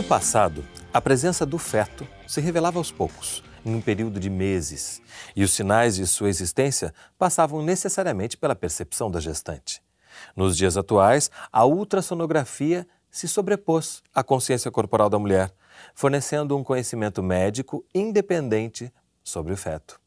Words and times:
No 0.00 0.04
passado, 0.04 0.64
a 0.94 0.98
presença 0.98 1.44
do 1.44 1.58
feto 1.58 2.08
se 2.26 2.40
revelava 2.40 2.78
aos 2.78 2.90
poucos, 2.90 3.44
em 3.62 3.74
um 3.74 3.82
período 3.82 4.18
de 4.18 4.30
meses, 4.30 5.02
e 5.36 5.44
os 5.44 5.52
sinais 5.52 5.96
de 5.96 6.06
sua 6.06 6.30
existência 6.30 6.94
passavam 7.18 7.62
necessariamente 7.62 8.34
pela 8.38 8.56
percepção 8.56 9.10
da 9.10 9.20
gestante. 9.20 9.82
Nos 10.34 10.56
dias 10.56 10.78
atuais, 10.78 11.30
a 11.52 11.66
ultrassonografia 11.66 12.88
se 13.10 13.28
sobrepôs 13.28 14.02
à 14.14 14.24
consciência 14.24 14.70
corporal 14.70 15.10
da 15.10 15.18
mulher, 15.18 15.52
fornecendo 15.94 16.56
um 16.56 16.64
conhecimento 16.64 17.22
médico 17.22 17.84
independente 17.94 18.90
sobre 19.22 19.52
o 19.52 19.56
feto. 19.56 20.00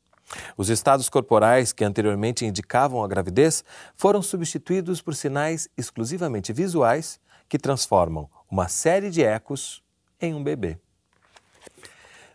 Os 0.58 0.70
estados 0.70 1.08
corporais 1.08 1.72
que 1.72 1.84
anteriormente 1.84 2.48
indicavam 2.48 3.04
a 3.04 3.08
gravidez 3.08 3.64
foram 3.96 4.24
substituídos 4.24 5.04
por 5.04 5.14
sinais 5.14 5.70
exclusivamente 5.78 6.52
visuais 6.52 7.20
que 7.48 7.60
transformam 7.60 8.28
uma 8.50 8.68
série 8.68 9.12
de 9.12 9.24
ecos 9.24 9.83
em 10.24 10.34
um 10.34 10.44
bebê. 10.44 10.78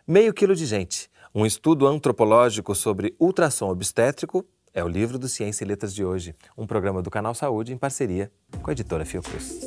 Meio 0.07 0.33
quilo 0.33 0.55
de 0.55 0.65
gente, 0.65 1.09
um 1.33 1.45
estudo 1.45 1.87
antropológico 1.87 2.75
sobre 2.75 3.15
ultrassom 3.19 3.69
obstétrico 3.69 4.45
é 4.73 4.83
o 4.83 4.87
livro 4.87 5.17
do 5.17 5.27
Ciência 5.27 5.63
e 5.63 5.67
Letras 5.67 5.93
de 5.93 6.05
hoje, 6.05 6.35
um 6.55 6.67
programa 6.67 7.01
do 7.01 7.09
Canal 7.09 7.33
Saúde 7.33 7.73
em 7.73 7.77
parceria 7.77 8.31
com 8.61 8.69
a 8.69 8.73
editora 8.73 9.05
Fiocruz. 9.05 9.59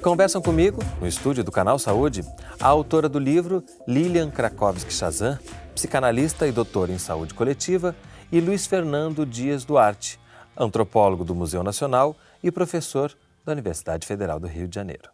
Conversam 0.00 0.42
comigo, 0.42 0.80
no 1.00 1.06
estúdio 1.06 1.44
do 1.44 1.52
Canal 1.52 1.78
Saúde, 1.78 2.24
a 2.60 2.66
autora 2.66 3.08
do 3.08 3.20
livro 3.20 3.64
Lilian 3.86 4.30
Krakowski-Chazan, 4.30 5.38
psicanalista 5.74 6.46
e 6.46 6.52
doutora 6.52 6.92
em 6.92 6.98
saúde 6.98 7.34
coletiva, 7.34 7.94
e 8.30 8.40
Luiz 8.40 8.66
Fernando 8.66 9.24
Dias 9.24 9.64
Duarte, 9.64 10.18
antropólogo 10.56 11.24
do 11.24 11.34
Museu 11.34 11.62
Nacional 11.62 12.16
e 12.42 12.50
professor 12.50 13.12
da 13.44 13.52
Universidade 13.52 14.06
Federal 14.06 14.38
do 14.38 14.46
Rio 14.46 14.68
de 14.68 14.74
Janeiro. 14.74 15.10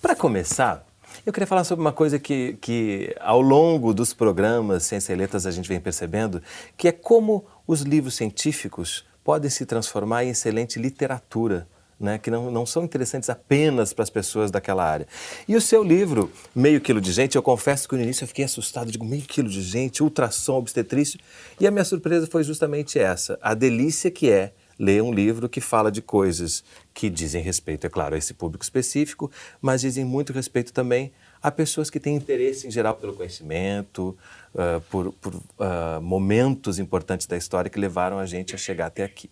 Para 0.00 0.14
começar, 0.14 0.86
eu 1.24 1.32
queria 1.32 1.46
falar 1.46 1.64
sobre 1.64 1.82
uma 1.82 1.92
coisa 1.92 2.18
que, 2.18 2.56
que, 2.60 3.14
ao 3.20 3.40
longo 3.40 3.92
dos 3.92 4.12
programas 4.12 4.84
Ciência 4.84 5.12
e 5.12 5.16
Letras, 5.16 5.46
a 5.46 5.50
gente 5.50 5.68
vem 5.68 5.80
percebendo, 5.80 6.42
que 6.76 6.88
é 6.88 6.92
como 6.92 7.44
os 7.66 7.82
livros 7.82 8.14
científicos 8.14 9.04
podem 9.22 9.50
se 9.50 9.64
transformar 9.66 10.24
em 10.24 10.30
excelente 10.30 10.78
literatura 10.78 11.66
né, 12.02 12.18
que 12.18 12.30
não, 12.30 12.50
não 12.50 12.66
são 12.66 12.82
interessantes 12.82 13.30
apenas 13.30 13.92
para 13.92 14.02
as 14.02 14.10
pessoas 14.10 14.50
daquela 14.50 14.84
área. 14.84 15.06
E 15.46 15.54
o 15.54 15.60
seu 15.60 15.84
livro, 15.84 16.30
Meio 16.52 16.80
Quilo 16.80 17.00
de 17.00 17.12
Gente, 17.12 17.36
eu 17.36 17.42
confesso 17.42 17.88
que 17.88 17.94
no 17.94 18.02
início 18.02 18.24
eu 18.24 18.28
fiquei 18.28 18.44
assustado, 18.44 18.90
digo, 18.90 19.04
meio 19.04 19.22
quilo 19.22 19.48
de 19.48 19.62
gente, 19.62 20.02
ultrassom 20.02 20.56
obstetrício, 20.56 21.20
e 21.60 21.66
a 21.66 21.70
minha 21.70 21.84
surpresa 21.84 22.26
foi 22.26 22.42
justamente 22.42 22.98
essa, 22.98 23.38
a 23.40 23.54
delícia 23.54 24.10
que 24.10 24.28
é 24.28 24.52
ler 24.78 25.02
um 25.02 25.12
livro 25.12 25.48
que 25.48 25.60
fala 25.60 25.90
de 25.90 26.02
coisas 26.02 26.64
que 26.92 27.08
dizem 27.08 27.42
respeito, 27.42 27.86
é 27.86 27.90
claro, 27.90 28.14
a 28.14 28.18
esse 28.18 28.34
público 28.34 28.64
específico, 28.64 29.30
mas 29.60 29.80
dizem 29.80 30.04
muito 30.04 30.32
respeito 30.32 30.72
também 30.72 31.12
a 31.42 31.50
pessoas 31.50 31.90
que 31.90 31.98
têm 31.98 32.14
interesse 32.14 32.68
em 32.68 32.70
geral 32.70 32.94
pelo 32.94 33.14
conhecimento, 33.14 34.16
uh, 34.54 34.80
por, 34.82 35.12
por 35.14 35.34
uh, 35.34 36.00
momentos 36.00 36.78
importantes 36.78 37.26
da 37.26 37.36
história 37.36 37.68
que 37.68 37.80
levaram 37.80 38.18
a 38.18 38.26
gente 38.26 38.54
a 38.54 38.58
chegar 38.58 38.86
até 38.86 39.02
aqui. 39.02 39.28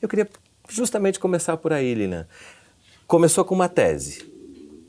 Eu 0.00 0.08
queria 0.08 0.28
justamente 0.68 1.18
começar 1.18 1.56
por 1.56 1.72
aí, 1.72 1.94
Lina. 1.94 2.28
Começou 3.06 3.44
com 3.44 3.54
uma 3.54 3.68
tese 3.68 4.30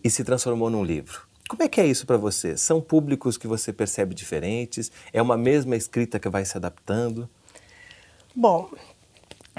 e 0.03 0.09
se 0.09 0.23
transformou 0.23 0.69
num 0.69 0.83
livro. 0.83 1.21
Como 1.47 1.63
é 1.63 1.69
que 1.69 1.79
é 1.79 1.87
isso 1.87 2.05
para 2.05 2.17
você? 2.17 2.57
São 2.57 2.81
públicos 2.81 3.37
que 3.37 3.47
você 3.47 3.71
percebe 3.71 4.13
diferentes? 4.13 4.91
É 5.13 5.21
uma 5.21 5.37
mesma 5.37 5.77
escrita 5.77 6.19
que 6.19 6.27
vai 6.27 6.43
se 6.43 6.57
adaptando? 6.57 7.29
Bom, 8.35 8.69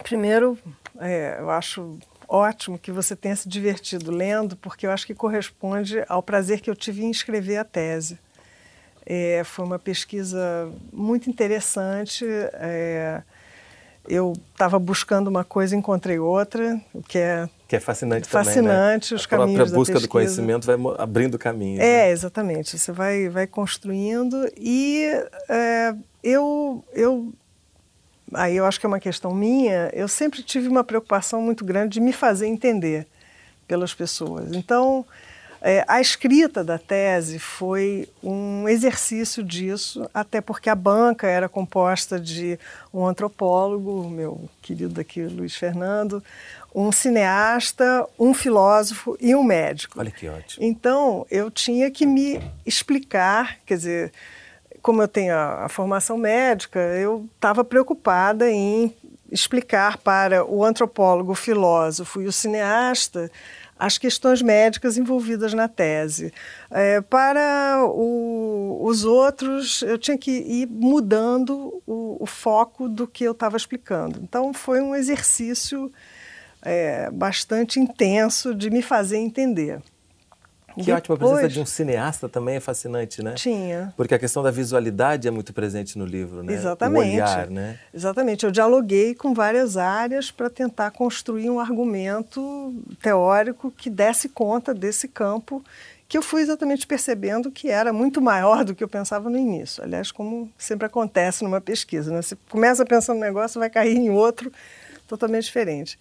primeiro, 0.03 0.59
é, 1.01 1.37
eu 1.39 1.51
acho 1.51 1.99
ótimo 2.29 2.79
que 2.79 2.93
você 2.93 3.17
tenha 3.17 3.35
se 3.35 3.49
divertido 3.49 4.11
lendo, 4.11 4.57
porque 4.57 4.87
eu 4.87 4.91
acho 4.91 5.07
que 5.07 5.15
corresponde 5.15 6.05
ao 6.09 6.23
prazer 6.23 6.61
que 6.61 6.69
eu 6.69 6.77
tive 6.77 7.05
em 7.05 7.11
escrever 7.11 7.57
a 7.57 7.65
tese. 7.65 8.19
É, 9.07 9.43
foi 9.45 9.65
uma 9.65 9.79
pesquisa 9.79 10.71
muito 10.93 11.31
interessante. 11.31 12.27
É, 12.55 13.23
eu 14.07 14.35
estava 14.53 14.79
buscando 14.79 15.29
uma 15.29 15.45
coisa 15.45 15.75
e 15.75 15.79
encontrei 15.79 16.19
outra, 16.19 16.81
o 16.93 17.03
que 17.03 17.19
é 17.19 17.49
que 17.69 17.77
é 17.77 17.81
fascinante, 17.81 18.27
fascinante 18.27 18.63
também, 18.63 19.11
né? 19.11 19.17
os 19.17 19.25
a 19.27 19.29
caminhos 19.29 19.57
própria 19.57 19.77
busca 19.77 20.01
do 20.01 20.09
conhecimento 20.09 20.67
vai 20.67 20.77
abrindo 20.97 21.39
caminhos. 21.39 21.81
É, 21.81 22.07
né? 22.07 22.11
exatamente. 22.11 22.79
Você 22.79 22.91
vai, 22.93 23.29
vai 23.29 23.47
construindo 23.47 24.51
e 24.57 25.05
é, 25.51 25.95
eu, 26.23 26.83
eu 26.95 27.31
aí 28.35 28.57
eu 28.57 28.65
acho 28.65 28.79
que 28.79 28.87
é 28.87 28.89
uma 28.89 29.01
questão 29.01 29.35
minha. 29.35 29.91
Eu 29.93 30.09
sempre 30.09 30.43
tive 30.43 30.69
uma 30.69 30.85
preocupação 30.85 31.43
muito 31.43 31.65
grande 31.65 31.95
de 31.95 32.01
me 32.01 32.13
fazer 32.13 32.47
entender 32.47 33.07
pelas 33.67 33.93
pessoas. 33.95 34.53
Então 34.55 35.05
é, 35.61 35.85
a 35.89 36.01
escrita 36.01 36.63
da 36.63 36.79
tese 36.79 37.39
foi 37.39 38.09
um 38.23 38.69
exercício 38.69 39.43
disso, 39.43 40.09
até 40.15 40.41
porque 40.41 40.71
a 40.71 40.75
banca 40.75 41.27
era 41.27 41.49
composta 41.49 42.19
de 42.19 42.59
um 42.95 43.05
antropólogo, 43.05 44.09
meu 44.09 44.49
querido 44.63 45.01
aqui 45.01 45.23
Luiz 45.23 45.57
Fernando, 45.57 46.23
um 46.73 46.93
cineasta, 46.93 48.07
um 48.17 48.33
filósofo 48.33 49.17
e 49.21 49.35
um 49.35 49.43
médico. 49.43 49.99
Olha 49.99 50.13
que 50.13 50.29
ótimo. 50.29 50.65
Então 50.65 51.27
eu 51.29 51.51
tinha 51.51 51.91
que 51.91 52.07
me 52.07 52.41
explicar, 52.65 53.59
quer 53.67 53.79
dizer, 53.79 54.13
como 54.89 55.03
eu 55.03 55.09
tenho 55.09 55.35
a, 55.35 55.67
a 55.67 55.69
formação 55.69 56.17
médica, 56.17 56.81
eu 56.81 57.29
estava 57.35 57.63
preocupada 57.63 58.51
em 58.51 58.91
explicar 59.31 59.99
para 59.99 60.43
o 60.47 60.65
antropólogo, 60.65 61.33
o 61.33 61.35
filósofo 61.35 62.23
e 62.23 62.27
o 62.27 62.33
cineasta 62.33 63.31
as 63.79 63.99
questões 63.99 64.41
médicas 64.41 64.97
envolvidas 64.97 65.53
na 65.53 65.69
tese. 65.69 66.33
É, 66.71 67.03
para 67.03 67.85
o, 67.85 68.81
os 68.83 69.05
outros, 69.05 69.83
eu 69.83 69.99
tinha 69.99 70.17
que 70.17 70.31
ir 70.31 70.67
mudando 70.67 71.83
o, 71.87 72.17
o 72.19 72.25
foco 72.25 72.89
do 72.89 73.07
que 73.07 73.25
eu 73.25 73.33
estava 73.33 73.59
explicando. 73.59 74.19
Então, 74.23 74.55
foi 74.55 74.81
um 74.81 74.95
exercício 74.95 75.93
é, 76.63 77.11
bastante 77.11 77.79
intenso 77.79 78.55
de 78.55 78.71
me 78.71 78.81
fazer 78.81 79.19
entender. 79.19 79.83
Que 80.75 80.85
Depois, 80.85 80.99
ótimo, 80.99 81.15
a 81.15 81.19
presença 81.19 81.49
de 81.49 81.61
um 81.61 81.67
cineasta 81.67 82.29
também 82.29 82.57
é 82.57 82.61
fascinante, 82.61 83.23
né? 83.23 83.35
Tinha. 83.35 83.93
Porque 83.97 84.15
a 84.15 84.19
questão 84.19 84.43
da 84.43 84.51
visualidade 84.51 85.27
é 85.27 85.31
muito 85.31 85.53
presente 85.53 85.99
no 85.99 86.05
livro, 86.05 86.43
né? 86.43 86.53
Exatamente. 86.53 87.11
O 87.11 87.15
olhar, 87.15 87.51
né? 87.51 87.79
Exatamente. 87.93 88.45
Eu 88.45 88.51
dialoguei 88.51 89.15
com 89.15 89.35
várias 89.35 89.77
áreas 89.77 90.31
para 90.31 90.49
tentar 90.49 90.91
construir 90.91 91.51
um 91.51 91.59
argumento 91.59 92.75
teórico 93.03 93.73
que 93.77 93.91
desse 93.91 94.29
conta 94.29 94.73
desse 94.75 95.09
campo 95.09 95.65
que 96.09 96.17
eu 96.17 96.23
fui 96.23 96.41
exatamente 96.41 96.87
percebendo 96.87 97.51
que 97.51 97.69
era 97.69 97.93
muito 97.93 98.21
maior 98.21 98.65
do 98.65 98.75
que 98.75 98.83
eu 98.83 98.89
pensava 98.89 99.29
no 99.29 99.37
início. 99.37 99.85
Aliás, 99.85 100.11
como 100.11 100.51
sempre 100.57 100.87
acontece 100.87 101.45
numa 101.45 101.61
pesquisa, 101.61 102.11
né? 102.11 102.23
Você 102.23 102.37
começa 102.49 102.85
pensando 102.87 103.19
um 103.19 103.21
negócio, 103.21 103.61
vai 103.61 103.69
cair 103.69 103.95
em 103.95 104.09
outro 104.09 104.51
totalmente 105.07 105.45
diferente. 105.45 105.99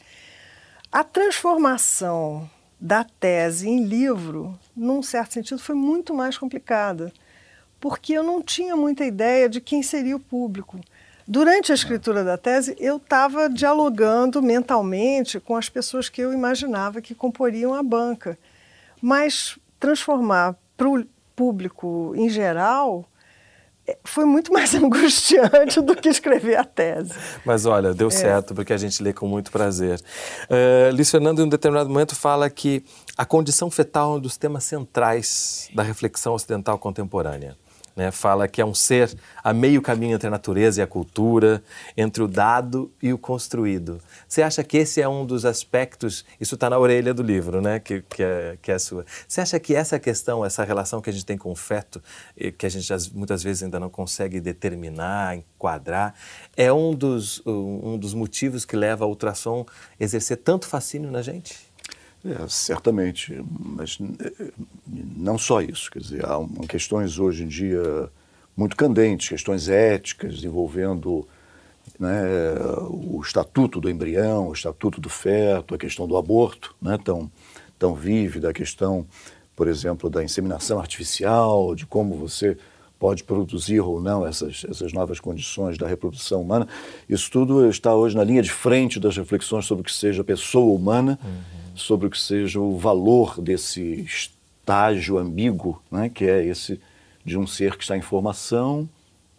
A 0.90 1.04
transformação 1.04 2.50
da 2.80 3.04
tese 3.04 3.68
em 3.68 3.84
livro, 3.84 4.58
num 4.76 5.02
certo 5.02 5.34
sentido, 5.34 5.60
foi 5.60 5.76
muito 5.76 6.14
mais 6.14 6.38
complicada, 6.38 7.12
porque 7.80 8.14
eu 8.14 8.24
não 8.24 8.42
tinha 8.42 8.76
muita 8.76 9.06
ideia 9.06 9.50
de 9.50 9.60
quem 9.60 9.82
seria 9.82 10.16
o 10.16 10.20
público. 10.20 10.80
Durante 11.28 11.72
a 11.72 11.76
escritura 11.76 12.24
da 12.24 12.38
tese, 12.38 12.76
eu 12.80 12.98
estava 12.98 13.50
dialogando 13.50 14.42
mentalmente 14.42 15.40
com 15.40 15.56
as 15.56 15.68
pessoas 15.68 16.08
que 16.08 16.22
eu 16.22 16.32
imaginava 16.32 17.02
que 17.02 17.14
comporiam 17.14 17.74
a 17.74 17.84
banca, 17.84 18.38
mas 19.02 19.60
transformar 19.80 20.56
para 20.78 20.88
o 20.88 21.06
público 21.36 22.14
em 22.16 22.30
geral 22.30 23.06
foi 24.04 24.26
muito 24.26 24.52
mais 24.52 24.74
angustiante 24.76 25.82
do 25.82 25.96
que 25.96 26.10
escrever 26.10 26.56
a 26.56 26.64
tese. 26.64 27.14
Mas 27.46 27.66
olha, 27.66 27.94
deu 27.94 28.08
é. 28.08 28.12
certo, 28.12 28.54
porque 28.54 28.74
a 28.74 28.78
gente 28.78 29.02
lê 29.02 29.14
com 29.14 29.28
muito 29.28 29.52
prazer. 29.52 30.00
Uh, 30.50 30.94
Luiz 30.94 31.10
Fernando, 31.10 31.40
em 31.40 31.46
um 31.46 31.50
determinado 31.50 31.90
momento, 31.90 32.16
fala 32.16 32.50
que 32.50 32.84
a 33.18 33.26
condição 33.26 33.70
fetal 33.70 34.14
é 34.14 34.18
um 34.18 34.20
dos 34.20 34.38
temas 34.38 34.64
centrais 34.64 35.70
da 35.74 35.84
reflexão 35.84 36.34
ocidental 36.34 36.78
contemporânea 36.78 37.56
né, 37.98 38.12
fala 38.12 38.48
que 38.48 38.62
é 38.62 38.66
um 38.66 38.76
ser 38.76 39.12
a 39.44 39.52
meio 39.52 39.82
caminho 39.82 40.14
entre 40.14 40.28
a 40.28 40.32
natureza 40.32 40.80
e 40.80 40.84
a 40.84 40.88
cultura, 40.88 41.64
entre 41.98 42.22
o 42.22 42.28
dado 42.28 42.92
e 43.02 43.12
o 43.12 43.18
construído. 43.18 44.00
Você 44.28 44.44
acha 44.44 44.64
que 44.64 44.78
esse 44.78 45.02
é 45.02 45.10
um 45.10 45.26
dos 45.26 45.46
aspectos, 45.46 46.24
isso 46.40 46.54
está 46.54 46.70
na 46.70 46.78
orelha 46.78 47.12
do 47.12 47.24
livro, 47.24 47.60
né, 47.60 47.80
que, 47.80 48.04
que, 48.04 48.22
é, 48.22 48.58
que 48.62 48.72
é 48.72 48.78
sua. 48.78 49.04
Você 49.28 49.42
acha 49.42 49.60
que 49.60 49.74
essa 49.74 49.98
questão, 49.98 50.46
essa 50.46 50.64
relação 50.64 51.02
que 51.02 51.10
a 51.10 51.14
gente 51.14 51.26
tem 51.26 51.38
com 51.38 51.52
o 51.52 51.56
feto, 51.56 52.02
que 52.58 52.68
a 52.68 52.70
gente 52.70 52.88
muitas 53.16 53.42
vezes 53.42 53.64
ainda 53.64 53.80
não 53.80 53.90
consegue 53.90 54.40
determinar, 54.40 55.36
enquadrar, 55.36 56.14
é 56.56 56.72
um 56.72 56.94
dos, 56.94 57.42
um 57.46 57.98
dos 57.98 58.14
motivos 58.14 58.64
que 58.64 58.76
leva 58.76 59.06
a 59.06 59.08
ultrassom 59.08 59.66
exercer 60.00 60.38
tanto 60.38 60.68
fascínio 60.68 61.10
na 61.10 61.24
gente? 61.24 61.68
É, 62.26 62.48
certamente, 62.48 63.42
mas 63.60 63.98
é, 64.20 64.52
não 64.88 65.38
só 65.38 65.62
isso. 65.62 65.90
Quer 65.92 66.00
dizer, 66.00 66.26
há 66.26 66.40
questões 66.68 67.20
hoje 67.20 67.44
em 67.44 67.48
dia 67.48 68.10
muito 68.56 68.76
candentes, 68.76 69.30
questões 69.30 69.70
éticas 69.70 70.44
envolvendo 70.44 71.28
né, 72.00 72.24
o 72.90 73.22
estatuto 73.22 73.80
do 73.80 73.90
embrião, 73.90 74.50
o 74.50 74.54
estatuto 74.54 75.00
do 75.00 75.10
feto, 75.10 75.76
a 75.76 75.78
questão 75.78 76.08
do 76.08 76.18
aborto, 76.18 76.76
né, 76.82 76.98
tão, 77.04 77.32
tão 77.78 77.94
vívida, 77.94 78.50
a 78.50 78.54
questão, 78.54 79.06
por 79.56 79.68
exemplo, 79.68 80.10
da 80.10 80.24
inseminação 80.24 80.80
artificial, 80.80 81.76
de 81.76 81.86
como 81.86 82.16
você 82.16 82.58
pode 83.00 83.24
produzir 83.24 83.80
ou 83.80 84.02
não 84.02 84.26
essas, 84.26 84.66
essas 84.68 84.92
novas 84.92 85.20
condições 85.20 85.78
da 85.78 85.88
reprodução 85.88 86.42
humana. 86.42 86.68
Isso 87.08 87.30
tudo 87.30 87.70
está 87.70 87.94
hoje 87.94 88.16
na 88.16 88.24
linha 88.24 88.42
de 88.42 88.52
frente 88.52 89.00
das 89.00 89.16
reflexões 89.16 89.66
sobre 89.66 89.82
o 89.82 89.86
que 89.86 89.94
seja 89.94 90.24
pessoa 90.24 90.76
humana, 90.76 91.20
uhum. 91.24 91.58
Sobre 91.78 92.08
o 92.08 92.10
que 92.10 92.20
seja 92.20 92.60
o 92.60 92.78
valor 92.78 93.40
desse 93.40 93.82
estágio 94.02 95.18
ambíguo, 95.18 95.82
né, 95.92 96.10
que 96.10 96.26
é 96.26 96.44
esse 96.46 96.80
de 97.24 97.38
um 97.38 97.48
ser 97.48 97.76
que 97.76 97.84
está 97.84 97.96
em 97.96 98.02
formação 98.02 98.88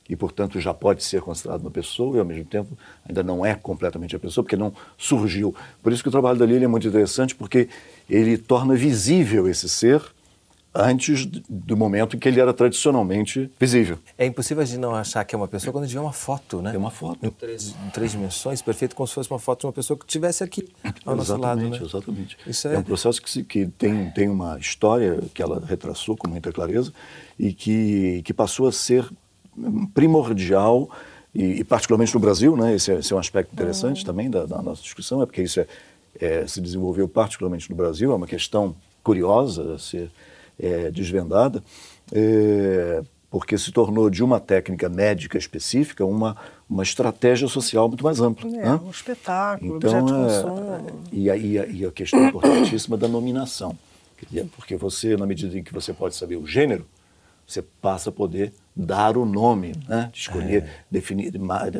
e, 0.09 0.17
portanto, 0.17 0.59
já 0.59 0.73
pode 0.73 1.05
ser 1.05 1.21
considerado 1.21 1.61
uma 1.61 1.71
pessoa 1.71 2.17
e, 2.17 2.21
ao 2.21 2.25
mesmo 2.25 2.45
tempo, 2.45 2.77
ainda 3.07 3.23
não 3.23 3.45
é 3.45 3.55
completamente 3.55 4.17
a 4.17 4.19
pessoa, 4.19 4.43
porque 4.43 4.57
não 4.57 4.73
surgiu. 4.97 5.55
Por 5.83 5.93
isso 5.93 6.03
que 6.03 6.09
o 6.09 6.13
trabalho 6.13 6.39
da 6.39 6.47
Lili 6.47 6.65
é 6.65 6.69
muito 6.69 6.89
interessante, 6.89 7.35
porque 7.35 7.69
ele 8.09 8.39
torna 8.39 8.75
visível 8.75 9.47
esse 9.47 9.69
ser 9.69 10.03
antes 10.75 11.27
do 11.27 11.77
momento 11.77 12.17
em 12.17 12.19
que 12.19 12.29
ele 12.29 12.41
era 12.41 12.53
tradicionalmente 12.53 13.51
visível. 13.59 13.99
É 14.17 14.27
impossível 14.27 14.63
a 14.63 14.67
gente 14.67 14.79
não 14.79 14.95
achar 14.95 15.25
que 15.25 15.35
é 15.35 15.39
uma 15.39 15.49
pessoa 15.49 15.73
quando 15.73 15.85
a 15.85 15.87
gente 15.87 15.95
vê 15.95 16.01
uma 16.01 16.13
foto, 16.13 16.63
né? 16.63 16.75
É 16.75 16.79
uma 16.79 16.91
foto. 16.91 17.19
Em 17.25 17.31
três, 17.31 17.75
em 17.87 17.91
três 17.91 18.13
dimensões, 18.13 18.63
perfeito, 18.63 18.95
como 18.95 19.07
se 19.07 19.15
fosse 19.15 19.31
uma 19.31 19.39
foto 19.39 19.61
de 19.61 19.67
uma 19.67 19.73
pessoa 19.73 19.99
que 19.99 20.05
estivesse 20.05 20.45
aqui 20.45 20.69
ao 21.05 21.17
nosso 21.17 21.37
lado. 21.37 21.61
Né? 21.61 21.77
Exatamente, 21.77 22.37
Isso 22.47 22.69
é... 22.69 22.75
é 22.75 22.79
um 22.79 22.83
processo 22.83 23.21
que, 23.21 23.31
se, 23.31 23.45
que 23.45 23.67
tem, 23.67 24.11
tem 24.11 24.29
uma 24.29 24.59
história 24.59 25.21
que 25.35 25.43
ela 25.43 25.63
retraçou 25.67 26.17
com 26.17 26.29
muita 26.29 26.53
clareza 26.53 26.93
e 27.39 27.53
que, 27.53 28.23
que 28.23 28.33
passou 28.33 28.69
a 28.69 28.73
ser 28.73 29.09
primordial 29.95 30.89
e, 31.35 31.61
e 31.61 31.65
particularmente 31.65 32.15
no 32.15 32.21
Brasil, 32.21 32.57
né? 32.57 32.75
Esse 32.75 32.93
é, 32.93 32.99
esse 32.99 33.13
é 33.13 33.17
um 33.17 33.19
aspecto 33.19 33.53
interessante 33.53 34.01
uhum. 34.01 34.07
também 34.07 34.31
da, 34.31 34.45
da, 34.45 34.63
nossa 34.63 34.83
discussão, 34.83 35.23
é 35.23 35.27
porque 35.27 35.43
isso 35.43 35.61
é, 35.61 35.67
é, 36.21 36.47
se 36.47 36.61
desenvolveu 36.61 37.09
particularmente 37.09 37.69
no 37.71 37.77
Brasil, 37.77 38.13
é 38.13 38.15
uma 38.15 38.27
questão 38.27 38.75
curiosa 39.03 39.75
a 39.75 39.79
ser 39.79 40.11
é, 40.59 40.91
desvendada, 40.91 41.63
é, 42.13 43.03
porque 43.31 43.59
se 43.59 43.71
tornou 43.71 44.09
de 44.09 44.23
uma 44.25 44.41
técnica 44.41 44.89
médica 44.89 45.37
específica 45.37 46.05
uma, 46.05 46.37
uma 46.69 46.83
estratégia 46.83 47.47
social 47.47 47.89
muito 47.89 48.03
mais 48.03 48.21
ampla. 48.21 48.49
É, 48.49 48.53
né? 48.53 48.81
um 48.83 48.91
espetáculo, 48.91 49.77
então, 49.77 49.91
objeto 49.91 50.07
de 50.07 50.13
é, 50.13 50.43
consumo. 50.43 51.03
E 51.13 51.31
a, 51.31 51.37
e, 51.37 51.59
a, 51.59 51.67
e 51.67 51.87
a 51.87 51.91
questão 51.93 52.27
importantíssima 52.27 52.97
da 52.97 53.07
nominação. 53.07 53.77
Porque 54.57 54.77
você, 54.77 55.17
na 55.17 55.27
medida 55.27 55.57
em 55.57 55.63
que 55.63 55.73
você 55.73 55.93
pode 55.93 56.17
saber 56.17 56.37
o 56.37 56.47
gênero, 56.47 56.85
você 57.47 57.63
passa 57.63 58.11
a 58.11 58.13
poder 58.13 58.53
dar 58.77 59.17
o 59.17 59.25
nome, 59.25 59.73
né? 59.89 60.11
escolher, 60.13 60.65
é. 60.65 60.71
definir. 60.91 61.33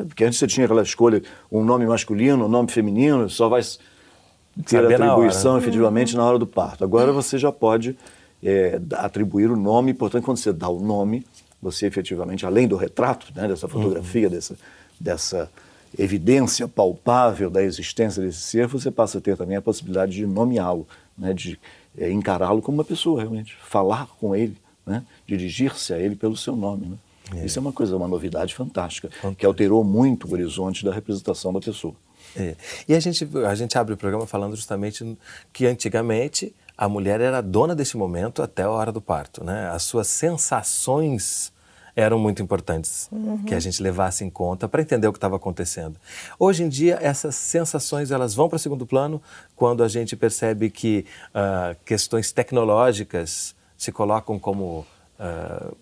Porque 0.07 0.23
antes 0.23 0.39
você 0.39 0.47
tinha 0.47 0.65
aquela 0.65 0.81
escolha, 0.81 1.21
um 1.51 1.63
nome 1.63 1.85
masculino, 1.85 2.45
um 2.45 2.49
nome 2.49 2.71
feminino, 2.71 3.29
só 3.29 3.47
vai 3.47 3.61
ter 3.61 4.81
Saber 4.81 4.95
atribuição 4.95 5.53
na 5.53 5.59
efetivamente 5.59 6.13
uhum. 6.15 6.21
na 6.21 6.27
hora 6.27 6.39
do 6.39 6.47
parto. 6.47 6.83
Agora 6.83 7.11
você 7.11 7.37
já 7.37 7.51
pode 7.51 7.95
é, 8.43 8.79
atribuir 8.93 9.49
o 9.51 9.55
nome, 9.55 9.93
portanto, 9.93 10.23
quando 10.23 10.37
você 10.37 10.53
dá 10.53 10.69
o 10.69 10.79
nome, 10.79 11.25
você 11.61 11.85
efetivamente, 11.85 12.45
além 12.45 12.67
do 12.67 12.75
retrato, 12.75 13.27
né, 13.35 13.47
dessa 13.47 13.67
fotografia, 13.67 14.27
uhum. 14.27 14.33
dessa, 14.33 14.57
dessa 14.99 15.51
evidência 15.97 16.67
palpável 16.67 17.49
da 17.49 17.63
existência 17.63 18.21
desse 18.23 18.39
ser, 18.39 18.67
você 18.67 18.89
passa 18.91 19.17
a 19.17 19.21
ter 19.21 19.35
também 19.35 19.57
a 19.57 19.61
possibilidade 19.61 20.13
de 20.13 20.25
nomeá-lo, 20.25 20.87
né, 21.17 21.33
de 21.33 21.59
é, 21.97 22.09
encará-lo 22.11 22.61
como 22.61 22.77
uma 22.77 22.85
pessoa 22.85 23.19
realmente, 23.19 23.55
falar 23.61 24.07
com 24.19 24.35
ele, 24.35 24.55
né, 24.85 25.03
dirigir-se 25.27 25.93
a 25.93 25.99
ele 25.99 26.15
pelo 26.15 26.37
seu 26.37 26.55
nome. 26.55 26.85
Né? 26.85 26.97
É. 27.41 27.45
Isso 27.45 27.59
é 27.59 27.61
uma 27.61 27.73
coisa, 27.73 27.95
uma 27.95 28.07
novidade 28.07 28.55
fantástica, 28.55 29.09
que 29.37 29.45
alterou 29.45 29.83
muito 29.83 30.27
o 30.27 30.33
horizonte 30.33 30.85
da 30.85 30.93
representação 30.93 31.51
da 31.51 31.59
pessoa. 31.59 31.93
É. 32.35 32.55
E 32.87 32.93
a 32.93 32.99
gente, 32.99 33.27
a 33.45 33.55
gente 33.55 33.77
abre 33.77 33.93
o 33.93 33.97
programa 33.97 34.25
falando 34.25 34.55
justamente 34.55 35.17
que 35.51 35.65
antigamente 35.65 36.53
a 36.81 36.87
mulher 36.87 37.19
era 37.19 37.41
dona 37.41 37.75
desse 37.75 37.97
momento 37.97 38.41
até 38.41 38.63
a 38.63 38.69
hora 38.69 38.89
do 38.89 39.01
parto, 39.01 39.43
né? 39.43 39.69
As 39.69 39.83
suas 39.83 40.07
sensações 40.07 41.51
eram 41.93 42.17
muito 42.17 42.41
importantes 42.41 43.09
uhum. 43.11 43.43
que 43.43 43.53
a 43.53 43.59
gente 43.59 43.83
levasse 43.83 44.23
em 44.23 44.29
conta 44.29 44.65
para 44.65 44.81
entender 44.81 45.05
o 45.05 45.11
que 45.11 45.17
estava 45.17 45.35
acontecendo. 45.35 45.99
Hoje 46.39 46.63
em 46.63 46.69
dia 46.69 46.97
essas 47.01 47.35
sensações 47.35 48.11
elas 48.11 48.33
vão 48.33 48.47
para 48.47 48.55
o 48.55 48.59
segundo 48.59 48.87
plano 48.87 49.21
quando 49.57 49.83
a 49.83 49.89
gente 49.89 50.15
percebe 50.15 50.69
que 50.69 51.05
uh, 51.31 51.75
questões 51.83 52.31
tecnológicas 52.31 53.53
se 53.77 53.91
colocam 53.91 54.39
como 54.39 54.87
uh, 55.19 55.75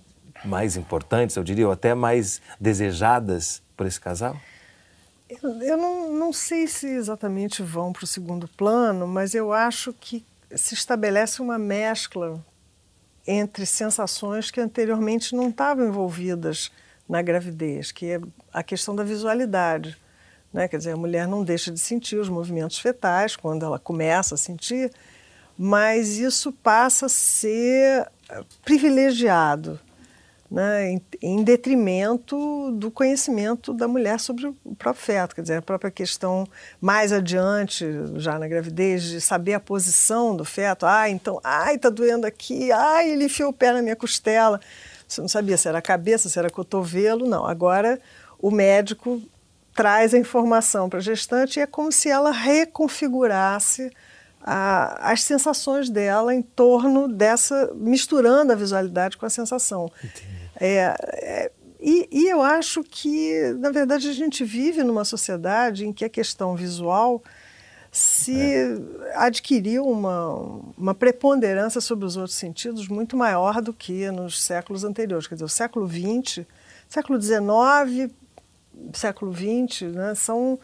mais 0.43 0.77
importantes, 0.77 1.35
eu 1.35 1.43
diria, 1.43 1.67
ou 1.67 1.73
até 1.73 1.93
mais 1.93 2.41
desejadas 2.59 3.61
por 3.75 3.85
esse 3.85 4.01
casal. 4.01 4.35
Eu, 5.29 5.61
eu 5.61 5.77
não, 5.77 6.11
não 6.11 6.33
sei 6.33 6.65
se 6.65 6.87
exatamente 6.87 7.61
vão 7.61 7.93
para 7.93 8.03
o 8.03 8.07
segundo 8.07 8.47
plano, 8.47 9.05
mas 9.05 9.35
eu 9.35 9.53
acho 9.53 9.93
que 9.93 10.25
se 10.55 10.73
estabelece 10.73 11.41
uma 11.41 11.57
mescla 11.57 12.43
entre 13.25 13.65
sensações 13.65 14.49
que 14.49 14.61
anteriormente 14.61 15.35
não 15.35 15.49
estavam 15.49 15.87
envolvidas 15.87 16.71
na 17.07 17.21
gravidez, 17.21 17.91
que 17.91 18.05
é 18.05 18.21
a 18.53 18.63
questão 18.63 18.95
da 18.95 19.03
visualidade. 19.03 19.97
Né? 20.53 20.67
Quer 20.67 20.77
dizer, 20.77 20.91
a 20.91 20.97
mulher 20.97 21.27
não 21.27 21.43
deixa 21.43 21.71
de 21.71 21.79
sentir 21.79 22.17
os 22.17 22.29
movimentos 22.29 22.79
fetais 22.79 23.35
quando 23.35 23.65
ela 23.65 23.77
começa 23.77 24.35
a 24.35 24.37
sentir, 24.37 24.91
mas 25.57 26.17
isso 26.17 26.51
passa 26.51 27.07
a 27.07 27.09
ser 27.09 28.09
privilegiado 28.63 29.79
né, 30.49 30.91
em, 30.91 31.01
em, 31.21 31.43
detrimento 31.43 32.71
do 32.71 32.89
conhecimento 32.89 33.73
da 33.73 33.87
mulher 33.87 34.19
sobre 34.19 34.47
o 34.47 34.75
próprio 34.75 35.03
feto, 35.03 35.35
quer 35.35 35.41
dizer, 35.41 35.57
a 35.57 35.61
própria 35.61 35.91
questão 35.91 36.47
mais 36.79 37.11
adiante, 37.11 37.85
já 38.15 38.39
na 38.39 38.47
gravidez, 38.47 39.03
de 39.03 39.19
saber 39.19 39.55
a 39.55 39.59
posição 39.59 40.35
do 40.35 40.45
feto. 40.45 40.85
Ah, 40.85 41.09
então, 41.09 41.39
ai, 41.43 41.75
está 41.75 41.89
doendo 41.89 42.25
aqui, 42.25 42.71
ai, 42.71 43.11
ele 43.11 43.25
enfiou 43.25 43.49
o 43.49 43.53
pé 43.53 43.73
na 43.73 43.81
minha 43.81 43.95
costela. 43.95 44.59
Você 45.07 45.21
não 45.21 45.27
sabia 45.27 45.57
se 45.57 45.67
era 45.67 45.81
cabeça, 45.81 46.29
se 46.29 46.39
era 46.39 46.49
cotovelo, 46.49 47.27
não. 47.27 47.45
Agora 47.45 47.99
o 48.39 48.49
médico 48.49 49.21
traz 49.73 50.13
a 50.13 50.17
informação 50.17 50.89
para 50.89 50.99
a 50.99 51.01
gestante 51.01 51.59
e 51.59 51.61
é 51.61 51.67
como 51.67 51.91
se 51.91 52.09
ela 52.09 52.31
reconfigurasse 52.31 53.91
a, 54.49 55.11
as 55.11 55.23
sensações 55.23 55.89
dela 55.89 56.33
em 56.33 56.41
torno 56.41 57.09
dessa, 57.09 57.69
misturando 57.75 58.53
a 58.53 58.55
visualidade 58.55 59.17
com 59.17 59.25
a 59.25 59.29
sensação. 59.29 59.91
É, 60.57 60.95
é, 61.13 61.51
e, 61.81 62.07
e, 62.09 62.29
eu 62.29 62.41
acho 62.41 62.81
que, 62.81 63.53
na 63.59 63.71
verdade, 63.71 64.07
a 64.07 64.13
gente 64.13 64.45
vive 64.45 64.83
numa 64.83 65.03
sociedade 65.03 65.85
em 65.85 65.91
que 65.91 66.05
a 66.05 66.09
questão 66.09 66.55
visual 66.55 67.21
se 67.91 68.39
é. 68.39 68.77
adquiriu 69.15 69.85
uma, 69.85 70.61
uma 70.77 70.95
preponderância 70.95 71.81
sobre 71.81 72.05
os 72.05 72.15
outros 72.15 72.37
sentidos 72.37 72.87
muito 72.87 73.17
maior 73.17 73.61
do 73.61 73.73
que 73.73 74.09
nos 74.11 74.41
séculos 74.41 74.85
anteriores. 74.85 75.27
Quer 75.27 75.35
dizer, 75.35 75.45
o 75.45 75.49
século 75.49 75.85
XX, 75.85 76.45
século 76.87 77.21
XIX, 77.21 78.13
século 78.93 79.33
XX, 79.33 79.81
né, 79.93 80.15
são 80.15 80.57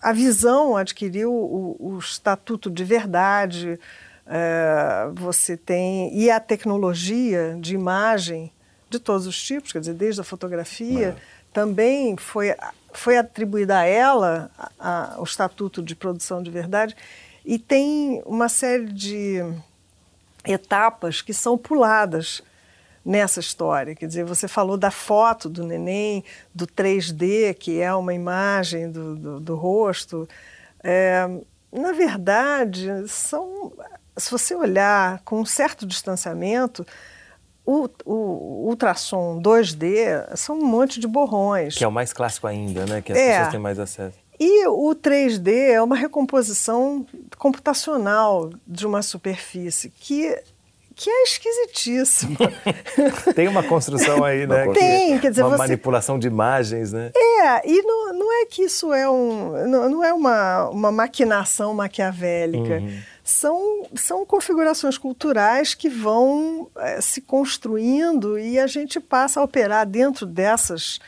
a 0.00 0.12
visão 0.12 0.76
adquiriu 0.76 1.32
o, 1.32 1.76
o 1.78 1.98
estatuto 1.98 2.70
de 2.70 2.84
verdade. 2.84 3.78
É, 4.26 5.08
você 5.14 5.56
tem 5.56 6.16
e 6.16 6.30
a 6.30 6.40
tecnologia 6.40 7.56
de 7.60 7.74
imagem 7.74 8.52
de 8.90 8.98
todos 8.98 9.26
os 9.26 9.40
tipos, 9.40 9.72
quer 9.72 9.80
dizer, 9.80 9.94
desde 9.94 10.20
a 10.20 10.24
fotografia, 10.24 11.08
é. 11.08 11.16
também 11.52 12.16
foi, 12.16 12.54
foi 12.92 13.16
atribuída 13.16 13.78
a 13.78 13.84
ela 13.84 14.50
a, 14.58 14.70
a, 14.78 15.20
o 15.20 15.24
estatuto 15.24 15.82
de 15.82 15.94
produção 15.94 16.42
de 16.42 16.50
verdade. 16.50 16.96
E 17.44 17.58
tem 17.58 18.20
uma 18.26 18.48
série 18.48 18.86
de 18.86 19.40
etapas 20.44 21.22
que 21.22 21.32
são 21.32 21.56
puladas 21.56 22.42
nessa 23.06 23.38
história. 23.38 23.94
Quer 23.94 24.08
dizer, 24.08 24.24
você 24.24 24.48
falou 24.48 24.76
da 24.76 24.90
foto 24.90 25.48
do 25.48 25.64
neném, 25.64 26.24
do 26.52 26.66
3D, 26.66 27.54
que 27.54 27.80
é 27.80 27.94
uma 27.94 28.12
imagem 28.12 28.90
do, 28.90 29.14
do, 29.14 29.40
do 29.40 29.54
rosto. 29.54 30.28
É, 30.82 31.24
na 31.72 31.92
verdade, 31.92 32.88
são, 33.06 33.72
se 34.16 34.28
você 34.28 34.56
olhar 34.56 35.20
com 35.24 35.40
um 35.40 35.46
certo 35.46 35.86
distanciamento, 35.86 36.84
o, 37.64 37.88
o, 38.04 38.66
ultrassom 38.68 39.40
2D 39.40 40.36
são 40.36 40.58
um 40.58 40.66
monte 40.66 40.98
de 40.98 41.06
borrões. 41.06 41.76
Que 41.76 41.84
é 41.84 41.88
o 41.88 41.92
mais 41.92 42.12
clássico 42.12 42.48
ainda, 42.48 42.86
né? 42.86 43.00
Que 43.02 43.12
as 43.12 43.18
é. 43.18 43.30
pessoas 43.30 43.50
têm 43.50 43.60
mais 43.60 43.78
acesso. 43.78 44.18
E 44.38 44.66
o 44.66 44.94
3D 44.94 45.70
é 45.70 45.80
uma 45.80 45.96
recomposição 45.96 47.06
computacional 47.38 48.50
de 48.66 48.86
uma 48.86 49.00
superfície 49.00 49.90
que 49.90 50.36
que 50.96 51.10
é 51.10 51.22
esquisitíssimo. 51.24 52.36
Tem 53.36 53.46
uma 53.46 53.62
construção 53.62 54.24
aí, 54.24 54.46
né? 54.46 54.66
Tem, 54.72 55.18
quer 55.20 55.30
dizer, 55.30 55.42
uma 55.42 55.50
você... 55.50 55.58
manipulação 55.58 56.18
de 56.18 56.26
imagens, 56.26 56.92
né? 56.92 57.12
É, 57.14 57.70
e 57.70 57.82
não, 57.82 58.14
não 58.14 58.42
é 58.42 58.46
que 58.46 58.62
isso 58.62 58.92
é 58.92 59.08
um, 59.08 59.68
não, 59.68 59.90
não 59.90 60.04
é 60.04 60.12
uma, 60.12 60.70
uma 60.70 60.90
maquinação 60.90 61.74
maquiavélica. 61.74 62.78
Uhum 62.80 62.98
são, 63.26 63.88
são 63.96 64.24
configurações 64.24 64.96
culturais 64.96 65.74
que 65.74 65.88
vão 65.88 66.70
é, 66.76 67.00
se 67.00 67.20
construindo 67.20 68.38
e 68.38 68.56
a 68.56 68.68
gente 68.68 69.00
passa 69.00 69.40
a 69.40 69.42
operar 69.42 69.84
dentro 69.84 70.24
dessas 70.24 71.00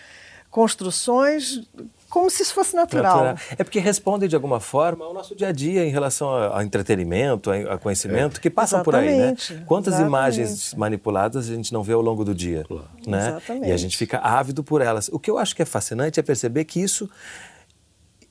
construções 0.50 1.62
como 2.08 2.30
se 2.30 2.42
isso 2.42 2.54
fosse 2.54 2.74
natural. 2.74 3.24
natural. 3.24 3.36
É 3.56 3.62
porque 3.62 3.78
respondem 3.78 4.28
de 4.28 4.34
alguma 4.34 4.60
forma 4.60 5.04
ao 5.04 5.12
nosso 5.12 5.34
dia 5.34 5.48
a 5.48 5.52
dia 5.52 5.84
em 5.84 5.90
relação 5.90 6.28
ao 6.28 6.62
entretenimento, 6.62 7.50
a 7.50 7.78
conhecimento, 7.78 8.38
é. 8.38 8.40
que 8.40 8.48
passam 8.48 8.80
Exatamente. 8.80 9.46
por 9.46 9.52
aí, 9.52 9.58
né? 9.60 9.64
Quantas 9.66 9.94
Exatamente. 9.94 10.08
imagens 10.08 10.74
manipuladas 10.74 11.50
a 11.50 11.54
gente 11.54 11.72
não 11.72 11.82
vê 11.82 11.92
ao 11.92 12.00
longo 12.00 12.24
do 12.24 12.34
dia, 12.34 12.64
claro. 12.66 12.88
né? 13.06 13.28
Exatamente. 13.28 13.68
E 13.68 13.72
a 13.72 13.76
gente 13.76 13.96
fica 13.96 14.18
ávido 14.18 14.64
por 14.64 14.80
elas. 14.80 15.08
O 15.08 15.18
que 15.18 15.30
eu 15.30 15.38
acho 15.38 15.54
que 15.54 15.62
é 15.62 15.66
fascinante 15.66 16.18
é 16.18 16.22
perceber 16.22 16.64
que 16.64 16.80
isso, 16.80 17.08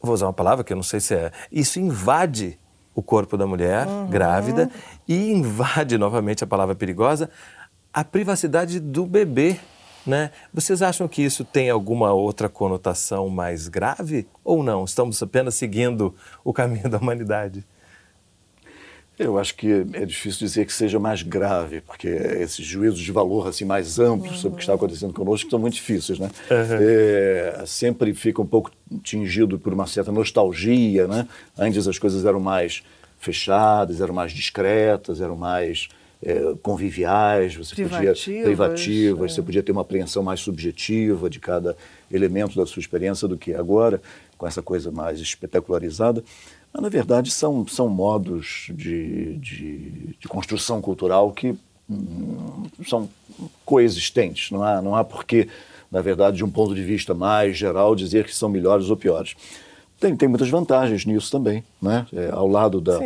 vou 0.02 0.14
usar 0.14 0.26
uma 0.26 0.34
palavra 0.34 0.64
que 0.64 0.74
eu 0.74 0.78
não 0.78 0.84
sei 0.84 1.00
se 1.00 1.14
é, 1.14 1.32
isso 1.52 1.80
invade 1.80 2.60
o 2.96 3.04
corpo 3.04 3.38
da 3.38 3.46
mulher 3.46 3.86
uhum. 3.86 4.08
grávida 4.08 4.72
e 5.08 5.32
invade 5.32 5.98
novamente 6.00 6.44
a 6.44 6.48
palavra 6.48 6.74
perigosa 6.74 7.30
a 7.98 8.04
privacidade 8.04 8.80
do 8.80 9.08
bebê. 9.08 9.60
Né? 10.08 10.32
Vocês 10.54 10.82
acham 10.82 11.08
que 11.08 11.22
isso 11.22 11.44
tem 11.44 11.70
alguma 11.70 12.14
outra 12.14 12.48
conotação 12.48 13.28
mais 13.28 13.68
grave 13.68 14.26
ou 14.44 14.64
não? 14.64 14.86
Estamos 14.86 15.22
apenas 15.22 15.56
seguindo 15.56 16.16
o 16.44 16.54
caminho 16.54 16.88
da 16.90 16.98
humanidade? 16.98 17.66
Eu 19.20 19.40
acho 19.40 19.56
que 19.56 19.84
é 19.94 20.06
difícil 20.06 20.48
dizer 20.48 20.66
que 20.66 20.72
seja 20.72 21.00
mais 21.00 21.24
grave, 21.24 21.82
porque 21.82 22.08
esses 22.08 22.64
juízos 22.64 23.00
de 23.00 23.12
valor 23.12 23.48
assim 23.48 23.66
mais 23.66 23.98
amplos 23.98 24.34
uhum. 24.34 24.38
sobre 24.38 24.54
o 24.54 24.58
que 24.58 24.64
está 24.64 24.76
acontecendo 24.76 25.12
conosco 25.12 25.50
são 25.50 25.58
muito 25.58 25.74
difíceis, 25.74 26.20
né? 26.20 26.30
Uhum. 26.52 26.78
É, 26.80 27.64
sempre 27.66 28.14
fica 28.14 28.40
um 28.40 28.46
pouco 28.46 28.72
tingido 29.02 29.58
por 29.58 29.74
uma 29.74 29.88
certa 29.88 30.12
nostalgia, 30.12 31.08
né? 31.08 31.28
Antes 31.58 31.88
as 31.88 31.98
coisas 31.98 32.26
eram 32.26 32.40
mais 32.40 32.84
fechadas, 33.18 34.00
eram 34.02 34.14
mais 34.14 34.32
discretas, 34.32 35.20
eram 35.20 35.36
mais 35.36 35.90
é, 36.22 36.56
conviviais, 36.62 37.56
você 37.56 37.76
privativas, 37.76 38.24
podia 38.24 38.44
privativas, 38.44 39.32
é. 39.32 39.36
você 39.36 39.42
podia 39.42 39.64
ter 39.64 39.72
uma 39.72 39.82
apreensão 39.82 40.24
mais 40.24 40.40
subjetiva 40.40 41.30
de 41.30 41.40
cada 41.40 41.76
elemento 42.12 42.56
da 42.56 42.66
sua 42.66 42.80
experiência 42.80 43.28
do 43.28 43.38
que 43.38 43.54
agora, 43.54 44.02
com 44.38 44.48
essa 44.48 44.62
coisa 44.62 44.92
mais 44.92 45.20
espetacularizada. 45.20 46.24
Mas, 46.74 46.82
na 46.82 46.90
verdade, 46.90 47.32
são, 47.32 47.68
são 47.68 47.88
modos 47.88 48.68
de, 48.74 49.38
de, 49.38 50.16
de 50.20 50.28
construção 50.28 50.82
cultural 50.82 51.32
que 51.32 51.56
hum, 51.90 52.64
são 52.86 53.10
coexistentes. 53.66 54.52
Não 54.52 54.64
há, 54.64 54.82
não 54.82 54.96
há 54.96 55.04
porquê, 55.04 55.48
na 55.92 56.02
verdade, 56.02 56.38
de 56.38 56.44
um 56.44 56.50
ponto 56.50 56.74
de 56.74 56.84
vista 56.84 57.14
mais 57.14 57.58
geral, 57.58 57.96
dizer 57.96 58.26
que 58.26 58.36
são 58.36 58.50
melhores 58.50 58.90
ou 58.90 58.98
piores. 58.98 59.36
Tem, 60.00 60.16
tem 60.16 60.30
muitas 60.30 60.50
vantagens 60.50 61.06
nisso 61.06 61.32
também, 61.32 61.64
né? 61.82 62.06
É, 62.14 62.30
ao 62.32 62.48
lado 62.48 62.80
da, 62.80 63.00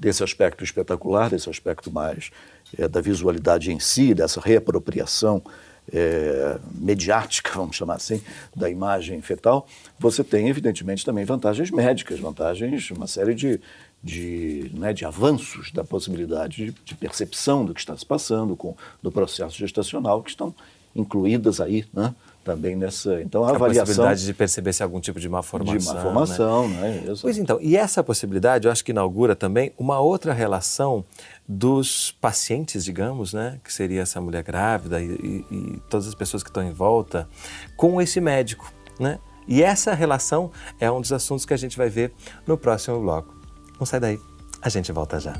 desse 0.00 0.24
aspecto 0.24 0.64
espetacular, 0.64 1.28
desse 1.28 1.50
aspecto 1.50 1.92
mais 1.92 2.30
é, 2.76 2.88
da 2.88 3.02
visualidade 3.02 3.70
em 3.70 3.78
si, 3.78 4.14
dessa 4.14 4.40
reapropriação 4.40 5.42
é, 5.92 6.58
mediática, 6.74 7.52
vamos 7.54 7.76
chamar 7.76 7.96
assim, 7.96 8.22
da 8.56 8.70
imagem 8.70 9.20
fetal, 9.20 9.66
você 9.98 10.24
tem, 10.24 10.48
evidentemente, 10.48 11.04
também 11.04 11.26
vantagens 11.26 11.70
médicas, 11.70 12.18
vantagens, 12.18 12.90
uma 12.90 13.06
série 13.06 13.34
de, 13.34 13.60
de, 14.02 14.70
né, 14.72 14.94
de 14.94 15.04
avanços 15.04 15.70
da 15.70 15.84
possibilidade 15.84 16.56
de, 16.56 16.74
de, 16.82 16.94
percepção 16.94 17.66
do 17.66 17.74
que 17.74 17.80
está 17.80 17.94
se 17.94 18.06
passando 18.06 18.56
com, 18.56 18.74
do 19.02 19.12
processo 19.12 19.58
gestacional, 19.58 20.22
que 20.22 20.30
estão 20.30 20.54
incluídas 20.96 21.60
aí, 21.60 21.84
né, 21.92 22.14
também 22.44 22.74
nessa. 22.76 23.20
Então, 23.20 23.44
a, 23.44 23.48
a 23.48 23.54
avaliação. 23.54 23.86
possibilidade 23.86 24.24
de 24.24 24.34
perceber 24.34 24.72
se 24.72 24.82
há 24.82 24.86
algum 24.86 25.00
tipo 25.00 25.20
de 25.20 25.28
malformação. 25.28 25.78
De 25.78 25.84
malformação, 25.84 26.68
né? 26.68 27.02
né? 27.04 27.14
Pois 27.20 27.38
então, 27.38 27.58
e 27.60 27.76
essa 27.76 28.02
possibilidade 28.02 28.66
eu 28.66 28.72
acho 28.72 28.84
que 28.84 28.92
inaugura 28.92 29.36
também 29.36 29.72
uma 29.78 30.00
outra 30.00 30.32
relação 30.32 31.04
dos 31.46 32.12
pacientes, 32.20 32.84
digamos, 32.84 33.32
né? 33.32 33.58
Que 33.62 33.72
seria 33.72 34.02
essa 34.02 34.20
mulher 34.20 34.42
grávida 34.42 35.00
e, 35.00 35.06
e, 35.50 35.54
e 35.54 35.82
todas 35.88 36.06
as 36.06 36.14
pessoas 36.14 36.42
que 36.42 36.50
estão 36.50 36.62
em 36.62 36.72
volta, 36.72 37.28
com 37.76 38.00
esse 38.00 38.20
médico, 38.20 38.72
né? 38.98 39.18
E 39.46 39.62
essa 39.62 39.94
relação 39.94 40.50
é 40.78 40.90
um 40.90 41.00
dos 41.00 41.12
assuntos 41.12 41.44
que 41.44 41.52
a 41.52 41.56
gente 41.56 41.76
vai 41.76 41.88
ver 41.88 42.12
no 42.46 42.56
próximo 42.56 43.00
bloco. 43.00 43.34
Não 43.78 43.86
sai 43.86 43.98
daí, 43.98 44.20
a 44.62 44.68
gente 44.68 44.92
volta 44.92 45.18
já. 45.18 45.34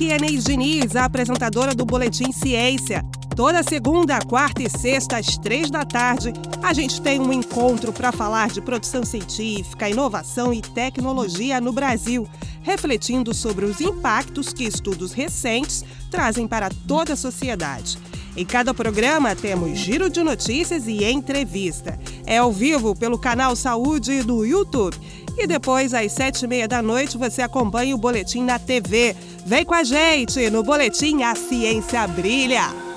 Aqui 0.00 0.12
é 0.14 0.18
Neide 0.18 0.42
Diniz, 0.42 0.96
a 0.96 1.04
apresentadora 1.04 1.74
do 1.74 1.84
Boletim 1.84 2.32
Ciência. 2.32 3.04
Toda 3.36 3.62
segunda, 3.62 4.18
quarta 4.20 4.62
e 4.62 4.70
sexta, 4.70 5.18
às 5.18 5.36
três 5.36 5.70
da 5.70 5.84
tarde, 5.84 6.32
a 6.62 6.72
gente 6.72 7.02
tem 7.02 7.20
um 7.20 7.30
encontro 7.30 7.92
para 7.92 8.10
falar 8.10 8.48
de 8.48 8.62
produção 8.62 9.04
científica, 9.04 9.90
inovação 9.90 10.54
e 10.54 10.62
tecnologia 10.62 11.60
no 11.60 11.70
Brasil, 11.70 12.26
refletindo 12.62 13.34
sobre 13.34 13.66
os 13.66 13.78
impactos 13.82 14.54
que 14.54 14.64
estudos 14.64 15.12
recentes 15.12 15.84
trazem 16.10 16.48
para 16.48 16.70
toda 16.88 17.12
a 17.12 17.16
sociedade. 17.16 17.98
Em 18.34 18.46
cada 18.46 18.72
programa 18.72 19.36
temos 19.36 19.78
giro 19.78 20.08
de 20.08 20.22
notícias 20.22 20.86
e 20.86 21.04
entrevista. 21.04 21.98
É 22.24 22.38
ao 22.38 22.50
vivo 22.50 22.96
pelo 22.96 23.18
canal 23.18 23.54
Saúde 23.54 24.22
do 24.22 24.46
YouTube 24.46 24.96
e 25.42 25.46
depois, 25.46 25.94
às 25.94 26.12
sete 26.12 26.44
e 26.44 26.48
meia 26.48 26.68
da 26.68 26.82
noite, 26.82 27.16
você 27.16 27.40
acompanha 27.40 27.94
o 27.94 27.98
Boletim 27.98 28.44
na 28.44 28.58
TV. 28.58 29.16
Vem 29.46 29.64
com 29.64 29.74
a 29.74 29.82
gente 29.82 30.50
no 30.50 30.62
Boletim 30.62 31.22
A 31.22 31.34
Ciência 31.34 32.06
Brilha. 32.06 32.89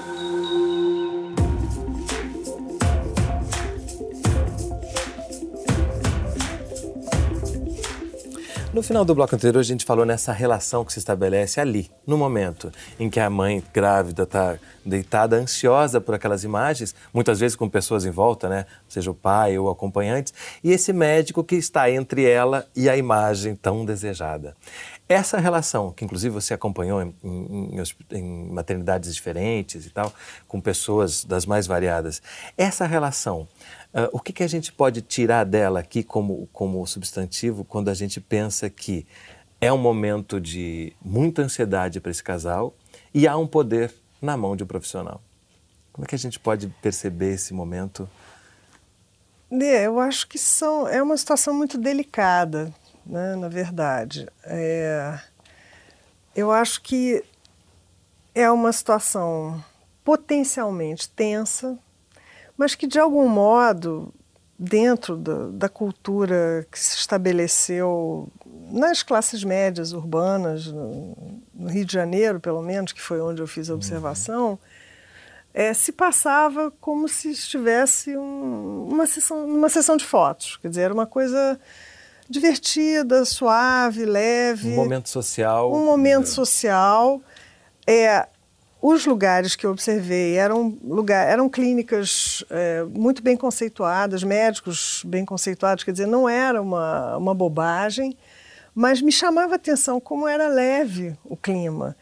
No 8.73 8.81
final 8.81 9.05
do 9.05 9.13
bloco 9.13 9.35
anterior, 9.35 9.59
a 9.59 9.63
gente 9.63 9.85
falou 9.85 10.03
nessa 10.03 10.33
relação 10.33 10.83
que 10.83 10.91
se 10.91 10.97
estabelece 10.97 11.61
ali, 11.61 11.91
no 12.07 12.17
momento 12.17 12.71
em 12.99 13.07
que 13.07 13.19
a 13.19 13.29
mãe 13.29 13.63
grávida 13.71 14.23
está 14.23 14.57
deitada, 14.83 15.35
ansiosa 15.35 16.01
por 16.01 16.15
aquelas 16.15 16.43
imagens, 16.43 16.95
muitas 17.13 17.39
vezes 17.39 17.55
com 17.55 17.69
pessoas 17.69 18.03
em 18.03 18.09
volta, 18.09 18.49
né? 18.49 18.65
Seja 18.89 19.11
o 19.11 19.13
pai 19.13 19.59
ou 19.59 19.69
acompanhantes, 19.69 20.33
e 20.63 20.71
esse 20.71 20.91
médico 20.91 21.43
que 21.43 21.53
está 21.53 21.87
entre 21.91 22.27
ela 22.27 22.65
e 22.75 22.89
a 22.89 22.97
imagem 22.97 23.55
tão 23.55 23.85
desejada. 23.85 24.55
Essa 25.07 25.37
relação, 25.37 25.91
que 25.91 26.03
inclusive 26.03 26.33
você 26.33 26.55
acompanhou 26.55 26.99
em, 26.99 27.13
em, 27.23 27.83
em 28.11 28.49
maternidades 28.49 29.13
diferentes 29.13 29.85
e 29.85 29.91
tal, 29.91 30.11
com 30.47 30.59
pessoas 30.59 31.23
das 31.23 31.45
mais 31.45 31.67
variadas, 31.67 32.23
essa 32.57 32.87
relação 32.87 33.47
Uh, 33.93 34.09
o 34.11 34.19
que, 34.19 34.33
que, 34.33 34.43
a 34.43 34.47
gente 34.47 34.73
pode 34.73 35.01
tirar 35.03 35.43
dela 35.43 35.79
aqui 35.79 36.03
como, 36.03 36.47
como 36.51 36.85
substantivo 36.87 37.63
quando 37.63 37.89
a 37.89 37.93
gente 37.93 38.19
pensa 38.19 38.67
que 38.67 39.05
é 39.61 39.71
um 39.71 39.77
momento 39.77 40.41
de 40.41 40.93
muita 40.99 41.43
ansiedade 41.43 41.99
para 41.99 42.09
esse 42.09 42.23
casal 42.23 42.73
e 43.13 43.27
há 43.27 43.37
um 43.37 43.45
poder 43.45 43.93
na 44.19 44.35
mão 44.35 44.55
de 44.55 44.63
um 44.63 44.67
profissional? 44.67 45.21
Como 45.91 46.05
é 46.05 46.07
que 46.07 46.15
a 46.15 46.19
gente 46.19 46.39
pode 46.39 46.67
perceber 46.81 47.33
esse 47.33 47.53
momento? 47.53 48.09
Eu 49.51 49.99
acho 49.99 50.27
que 50.27 50.39
são, 50.39 50.87
é 50.87 51.01
uma 51.03 51.15
situação 51.15 51.53
muito 51.53 51.77
delicada, 51.77 52.73
né, 53.05 53.35
na 53.35 53.47
verdade. 53.47 54.27
É, 54.43 55.19
eu 56.35 56.51
acho 56.51 56.81
que 56.81 57.23
é 58.33 58.49
uma 58.49 58.71
situação 58.71 59.63
potencialmente 60.03 61.07
tensa, 61.07 61.77
mas 62.57 62.75
que 62.75 62.87
de 62.87 62.99
algum 62.99 63.27
modo, 63.27 64.13
dentro 64.57 65.17
da, 65.17 65.47
da 65.49 65.69
cultura 65.69 66.65
que 66.71 66.79
se 66.79 66.97
estabeleceu 66.97 68.29
nas 68.71 69.03
classes 69.03 69.43
médias 69.43 69.91
urbanas, 69.93 70.67
no, 70.67 71.41
no, 71.53 71.69
Rio 71.69 71.85
de 71.85 71.93
Janeiro, 71.93 72.39
pelo 72.39 72.61
menos, 72.61 72.91
que 72.91 73.01
foi 73.01 73.19
onde 73.19 73.41
eu 73.41 73.47
fiz 73.47 73.69
a 73.69 73.73
uhum. 73.73 73.77
observação, 73.77 74.49
uhum. 74.51 74.57
é, 75.53 75.73
se 75.73 75.91
passava 75.91 76.71
como 76.79 77.07
se 77.07 77.31
estivesse 77.31 78.15
um, 78.17 78.87
uma, 78.89 79.05
sessão, 79.05 79.45
uma 79.45 79.69
sessão 79.69 79.97
de 79.97 80.05
fotos. 80.05 80.57
Quer 80.57 80.69
dizer, 80.69 80.81
era 80.83 80.93
uma 80.93 81.05
coisa 81.05 81.59
divertida, 82.29 83.25
suave, 83.25 84.05
leve. 84.05 84.71
Um 84.71 84.75
momento 84.75 85.09
social. 85.09 85.73
Um 85.73 85.85
momento 85.85 86.29
social. 86.29 87.21
É, 87.85 88.27
os 88.85 89.05
lugares 89.05 89.55
que 89.55 89.65
eu 89.65 89.71
observei 89.71 90.35
eram, 90.35 90.77
lugar, 90.83 91.25
eram 91.25 91.47
clínicas 91.47 92.43
é, 92.49 92.83
muito 92.83 93.23
bem 93.23 93.37
conceituadas, 93.37 94.25
médicos 94.25 95.01
bem 95.05 95.23
conceituados, 95.23 95.85
quer 95.85 95.93
dizer, 95.93 96.05
não 96.05 96.27
era 96.27 96.61
uma, 96.61 97.15
uma 97.15 97.33
bobagem, 97.33 98.17
mas 98.75 99.01
me 99.01 99.09
chamava 99.09 99.53
a 99.53 99.55
atenção 99.55 100.01
como 100.01 100.27
era 100.27 100.49
leve 100.49 101.17
o 101.23 101.37
clima. 101.37 101.95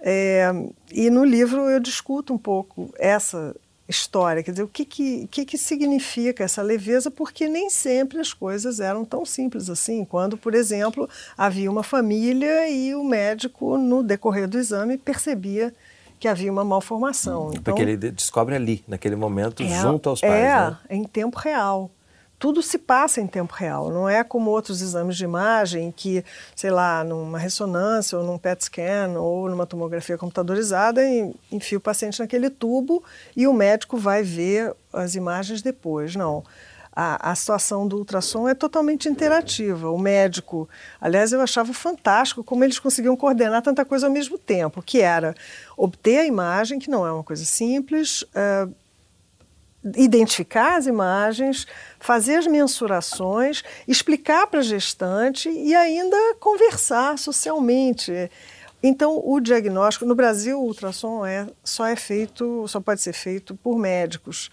É, 0.00 0.50
e 0.90 1.10
no 1.10 1.22
livro 1.22 1.68
eu 1.68 1.78
discuto 1.78 2.32
um 2.32 2.38
pouco 2.38 2.90
essa 2.98 3.54
história, 3.86 4.42
quer 4.42 4.52
dizer, 4.52 4.62
o 4.62 4.68
que, 4.68 4.86
que, 4.86 5.26
que, 5.26 5.44
que 5.44 5.58
significa 5.58 6.44
essa 6.44 6.62
leveza, 6.62 7.10
porque 7.10 7.46
nem 7.46 7.68
sempre 7.68 8.20
as 8.20 8.32
coisas 8.32 8.80
eram 8.80 9.04
tão 9.04 9.26
simples 9.26 9.68
assim. 9.68 10.02
Quando, 10.02 10.38
por 10.38 10.54
exemplo, 10.54 11.06
havia 11.36 11.70
uma 11.70 11.82
família 11.82 12.70
e 12.70 12.94
o 12.94 13.04
médico, 13.04 13.76
no 13.76 14.02
decorrer 14.02 14.48
do 14.48 14.58
exame, 14.58 14.96
percebia 14.96 15.74
que 16.18 16.28
havia 16.28 16.50
uma 16.50 16.64
malformação. 16.64 17.48
Hum, 17.48 17.50
então, 17.50 17.62
porque 17.62 17.82
ele 17.82 17.96
descobre 17.96 18.54
ali, 18.54 18.84
naquele 18.86 19.16
momento, 19.16 19.62
é, 19.62 19.66
junto 19.66 20.08
aos 20.08 20.20
pais. 20.20 20.32
É, 20.32 20.70
né? 20.70 20.78
em 20.90 21.04
tempo 21.04 21.38
real. 21.38 21.90
tudo 22.38 22.62
se 22.62 22.78
passa 22.78 23.20
em 23.20 23.26
tempo 23.26 23.54
real. 23.54 23.90
Não 23.90 24.08
é 24.08 24.22
como 24.22 24.50
outros 24.50 24.82
exames 24.82 25.16
de 25.16 25.24
imagem 25.24 25.90
que, 25.90 26.24
sei 26.54 26.70
lá, 26.70 27.02
numa 27.02 27.38
ressonância 27.38 28.18
ou 28.18 28.24
num 28.24 28.36
PET 28.38 28.64
scan 28.64 29.18
ou 29.18 29.48
numa 29.48 29.66
tomografia 29.66 30.18
computadorizada, 30.18 31.00
enfia 31.50 31.78
o 31.78 31.80
paciente 31.80 32.20
naquele 32.20 32.50
tubo 32.50 33.02
e 33.34 33.46
o 33.46 33.54
médico 33.54 33.96
vai 33.96 34.22
ver 34.22 34.74
as 34.92 35.14
imagens 35.14 35.62
depois. 35.62 36.14
Não. 36.14 36.44
A, 36.98 37.32
a, 37.32 37.34
situação 37.34 37.86
do 37.86 37.98
ultrassom 37.98 38.48
é 38.48 38.54
totalmente 38.54 39.06
interativa. 39.06 39.90
O 39.90 39.98
médico, 39.98 40.66
aliás, 40.98 41.30
eu 41.30 41.42
achava 41.42 41.74
fantástico 41.74 42.42
como 42.42 42.64
eles 42.64 42.78
conseguiam 42.78 43.14
coordenar 43.14 43.60
tanta 43.60 43.84
coisa 43.84 44.06
ao 44.06 44.12
mesmo 44.12 44.38
tempo, 44.38 44.82
que 44.82 45.02
era 45.02 45.34
obter 45.76 46.20
a 46.20 46.24
imagem, 46.24 46.78
que 46.78 46.88
não 46.88 47.06
é 47.06 47.12
uma 47.12 47.22
coisa 47.22 47.44
simples, 47.44 48.22
uh, 48.22 48.74
identificar 49.94 50.76
as 50.76 50.86
imagens, 50.86 51.66
fazer 52.00 52.36
as 52.36 52.46
mensurações, 52.46 53.62
explicar 53.86 54.46
para 54.46 54.60
a 54.60 54.62
gestante 54.62 55.50
e 55.50 55.74
ainda 55.74 56.16
conversar 56.40 57.18
socialmente. 57.18 58.30
Então, 58.82 59.20
o 59.24 59.40
diagnóstico 59.40 60.06
no 60.06 60.14
Brasil, 60.14 60.58
o 60.58 60.64
ultrassom 60.64 61.24
é, 61.24 61.46
só 61.62 61.86
é 61.86 61.96
feito, 61.96 62.66
só 62.68 62.80
pode 62.80 63.00
ser 63.00 63.12
feito 63.12 63.54
por 63.54 63.78
médicos 63.78 64.50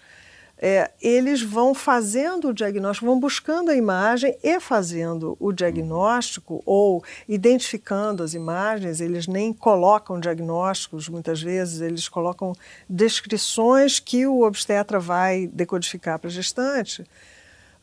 é, 0.56 0.90
eles 1.02 1.42
vão 1.42 1.74
fazendo 1.74 2.48
o 2.48 2.54
diagnóstico, 2.54 3.06
vão 3.06 3.18
buscando 3.18 3.70
a 3.70 3.76
imagem 3.76 4.36
e 4.42 4.60
fazendo 4.60 5.36
o 5.40 5.52
diagnóstico 5.52 6.62
ou 6.64 7.02
identificando 7.28 8.22
as 8.22 8.34
imagens. 8.34 9.00
Eles 9.00 9.26
nem 9.26 9.52
colocam 9.52 10.20
diagnósticos, 10.20 11.08
muitas 11.08 11.42
vezes, 11.42 11.80
eles 11.80 12.08
colocam 12.08 12.52
descrições 12.88 13.98
que 13.98 14.26
o 14.26 14.42
obstetra 14.42 15.00
vai 15.00 15.48
decodificar 15.52 16.18
para 16.18 16.28
a 16.28 16.32
gestante. 16.32 17.04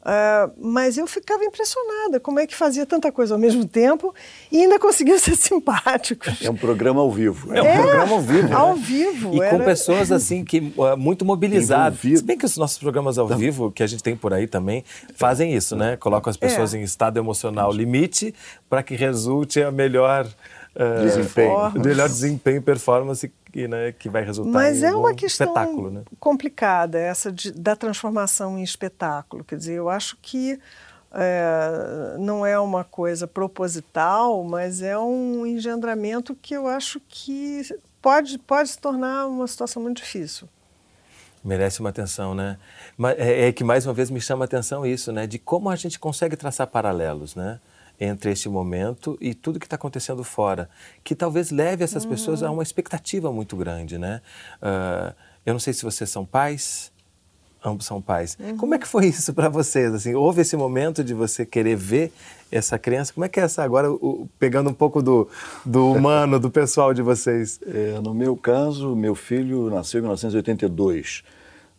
Uh, 0.01 0.51
mas 0.57 0.97
eu 0.97 1.05
ficava 1.05 1.43
impressionada 1.43 2.19
como 2.19 2.39
é 2.39 2.47
que 2.47 2.55
fazia 2.55 2.87
tanta 2.87 3.11
coisa 3.11 3.35
ao 3.35 3.39
mesmo 3.39 3.65
tempo 3.65 4.13
e 4.51 4.61
ainda 4.61 4.79
conseguia 4.79 5.17
ser 5.19 5.35
simpático. 5.35 6.25
É 6.41 6.49
um 6.49 6.55
programa 6.55 7.01
ao 7.01 7.11
vivo. 7.11 7.53
É 7.53 7.61
um 7.61 7.65
é, 7.65 7.77
programa 7.77 8.13
ao 8.13 8.21
vivo. 8.21 8.47
Né? 8.47 8.55
Ao 8.55 8.75
vivo. 8.75 9.35
E 9.35 9.41
era... 9.41 9.57
com 9.57 9.63
pessoas 9.63 10.09
assim 10.11 10.43
que 10.43 10.73
uh, 10.75 10.97
muito 10.97 11.23
mobilizadas. 11.23 11.99
Se 11.99 12.23
bem 12.23 12.37
que 12.37 12.45
os 12.45 12.57
nossos 12.57 12.79
programas 12.79 13.19
ao 13.19 13.27
vivo, 13.27 13.71
que 13.71 13.83
a 13.83 13.87
gente 13.87 14.01
tem 14.01 14.15
por 14.15 14.33
aí 14.33 14.47
também, 14.47 14.83
fazem 15.15 15.53
isso, 15.53 15.75
né? 15.75 15.95
Colocam 15.97 16.31
as 16.31 16.37
pessoas 16.37 16.73
é. 16.73 16.79
em 16.79 16.81
estado 16.81 17.17
emocional 17.17 17.71
limite 17.71 18.33
para 18.67 18.81
que 18.81 18.95
resulte 18.95 19.61
a 19.61 19.71
melhor 19.71 20.25
uh, 20.25 21.03
desempenho. 21.03 21.71
melhor 21.75 22.09
desempenho 22.09 22.57
e 22.57 22.61
performance 22.61 23.31
que, 23.51 23.67
né, 23.67 23.91
que 23.91 24.09
vai 24.09 24.23
resultar 24.23 24.51
Mas 24.51 24.81
em 24.81 24.85
é 24.87 24.95
uma 24.95 25.13
questão 25.13 25.47
espetáculo, 25.47 25.91
né? 25.91 26.03
complicada 26.19 26.97
essa 26.97 27.31
de, 27.31 27.51
da 27.51 27.75
transformação 27.75 28.57
em 28.57 28.63
espetáculo. 28.63 29.43
Quer 29.43 29.57
dizer, 29.57 29.73
eu 29.73 29.89
acho 29.89 30.17
que 30.21 30.59
é, 31.13 32.15
não 32.19 32.45
é 32.45 32.57
uma 32.57 32.83
coisa 32.83 33.27
proposital, 33.27 34.43
mas 34.43 34.81
é 34.81 34.97
um 34.97 35.45
engendramento 35.45 36.35
que 36.41 36.53
eu 36.53 36.67
acho 36.67 37.01
que 37.07 37.61
pode, 38.01 38.37
pode 38.39 38.69
se 38.69 38.79
tornar 38.79 39.27
uma 39.27 39.47
situação 39.47 39.81
muito 39.81 39.97
difícil. 39.97 40.47
Merece 41.43 41.79
uma 41.79 41.89
atenção, 41.89 42.35
né? 42.35 42.57
É, 43.17 43.47
é 43.47 43.51
que 43.51 43.63
mais 43.63 43.85
uma 43.85 43.93
vez 43.93 44.11
me 44.11 44.21
chama 44.21 44.43
a 44.43 44.45
atenção 44.45 44.85
isso, 44.85 45.11
né? 45.11 45.25
De 45.25 45.39
como 45.39 45.69
a 45.69 45.75
gente 45.75 45.99
consegue 45.99 46.35
traçar 46.37 46.67
paralelos, 46.67 47.35
né? 47.35 47.59
Entre 48.03 48.31
este 48.31 48.49
momento 48.49 49.15
e 49.21 49.35
tudo 49.35 49.59
que 49.59 49.67
está 49.67 49.75
acontecendo 49.75 50.23
fora, 50.23 50.67
que 51.03 51.13
talvez 51.13 51.51
leve 51.51 51.83
essas 51.83 52.03
uhum. 52.03 52.09
pessoas 52.09 52.41
a 52.41 52.49
uma 52.49 52.63
expectativa 52.63 53.31
muito 53.31 53.55
grande, 53.55 53.99
né? 53.99 54.23
Uh, 54.59 55.13
eu 55.45 55.53
não 55.53 55.59
sei 55.59 55.71
se 55.71 55.83
vocês 55.83 56.09
são 56.09 56.25
pais, 56.25 56.91
ambos 57.63 57.85
são 57.85 58.01
pais. 58.01 58.35
Uhum. 58.39 58.57
Como 58.57 58.73
é 58.73 58.79
que 58.79 58.87
foi 58.87 59.05
isso 59.05 59.31
para 59.35 59.49
vocês? 59.49 59.93
Assim, 59.93 60.15
houve 60.15 60.41
esse 60.41 60.57
momento 60.57 61.03
de 61.03 61.13
você 61.13 61.45
querer 61.45 61.75
ver 61.75 62.11
essa 62.51 62.79
criança? 62.79 63.13
Como 63.13 63.23
é 63.23 63.29
que 63.29 63.39
é 63.39 63.43
essa 63.43 63.63
agora, 63.63 63.91
o, 63.91 64.27
pegando 64.39 64.71
um 64.71 64.73
pouco 64.73 64.99
do, 65.03 65.29
do 65.63 65.91
humano, 65.91 66.39
do 66.39 66.49
pessoal 66.49 66.95
de 66.95 67.03
vocês? 67.03 67.59
É, 67.71 68.01
no 68.01 68.13
meu 68.13 68.35
caso, 68.35 68.95
meu 68.95 69.13
filho 69.13 69.69
nasceu 69.69 69.99
em 69.99 70.01
1982. 70.01 71.23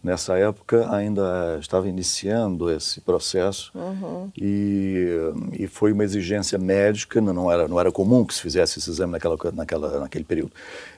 Nessa 0.02 0.36
época 0.36 0.92
ainda 0.92 1.58
estava 1.60 1.88
iniciando 1.88 2.68
esse 2.72 3.00
processo 3.00 3.70
uhum. 3.72 4.28
e, 4.36 5.06
e 5.52 5.68
foi 5.68 5.92
uma 5.92 6.02
exigência 6.02 6.58
médica, 6.58 7.20
não 7.20 7.52
era, 7.52 7.68
não 7.68 7.78
era 7.78 7.92
comum 7.92 8.24
que 8.24 8.34
se 8.34 8.42
fizesse 8.42 8.80
esse 8.80 8.90
exame 8.90 9.12
naquela, 9.12 9.36
naquela, 9.52 10.00
naquele 10.00 10.24
período, 10.24 10.50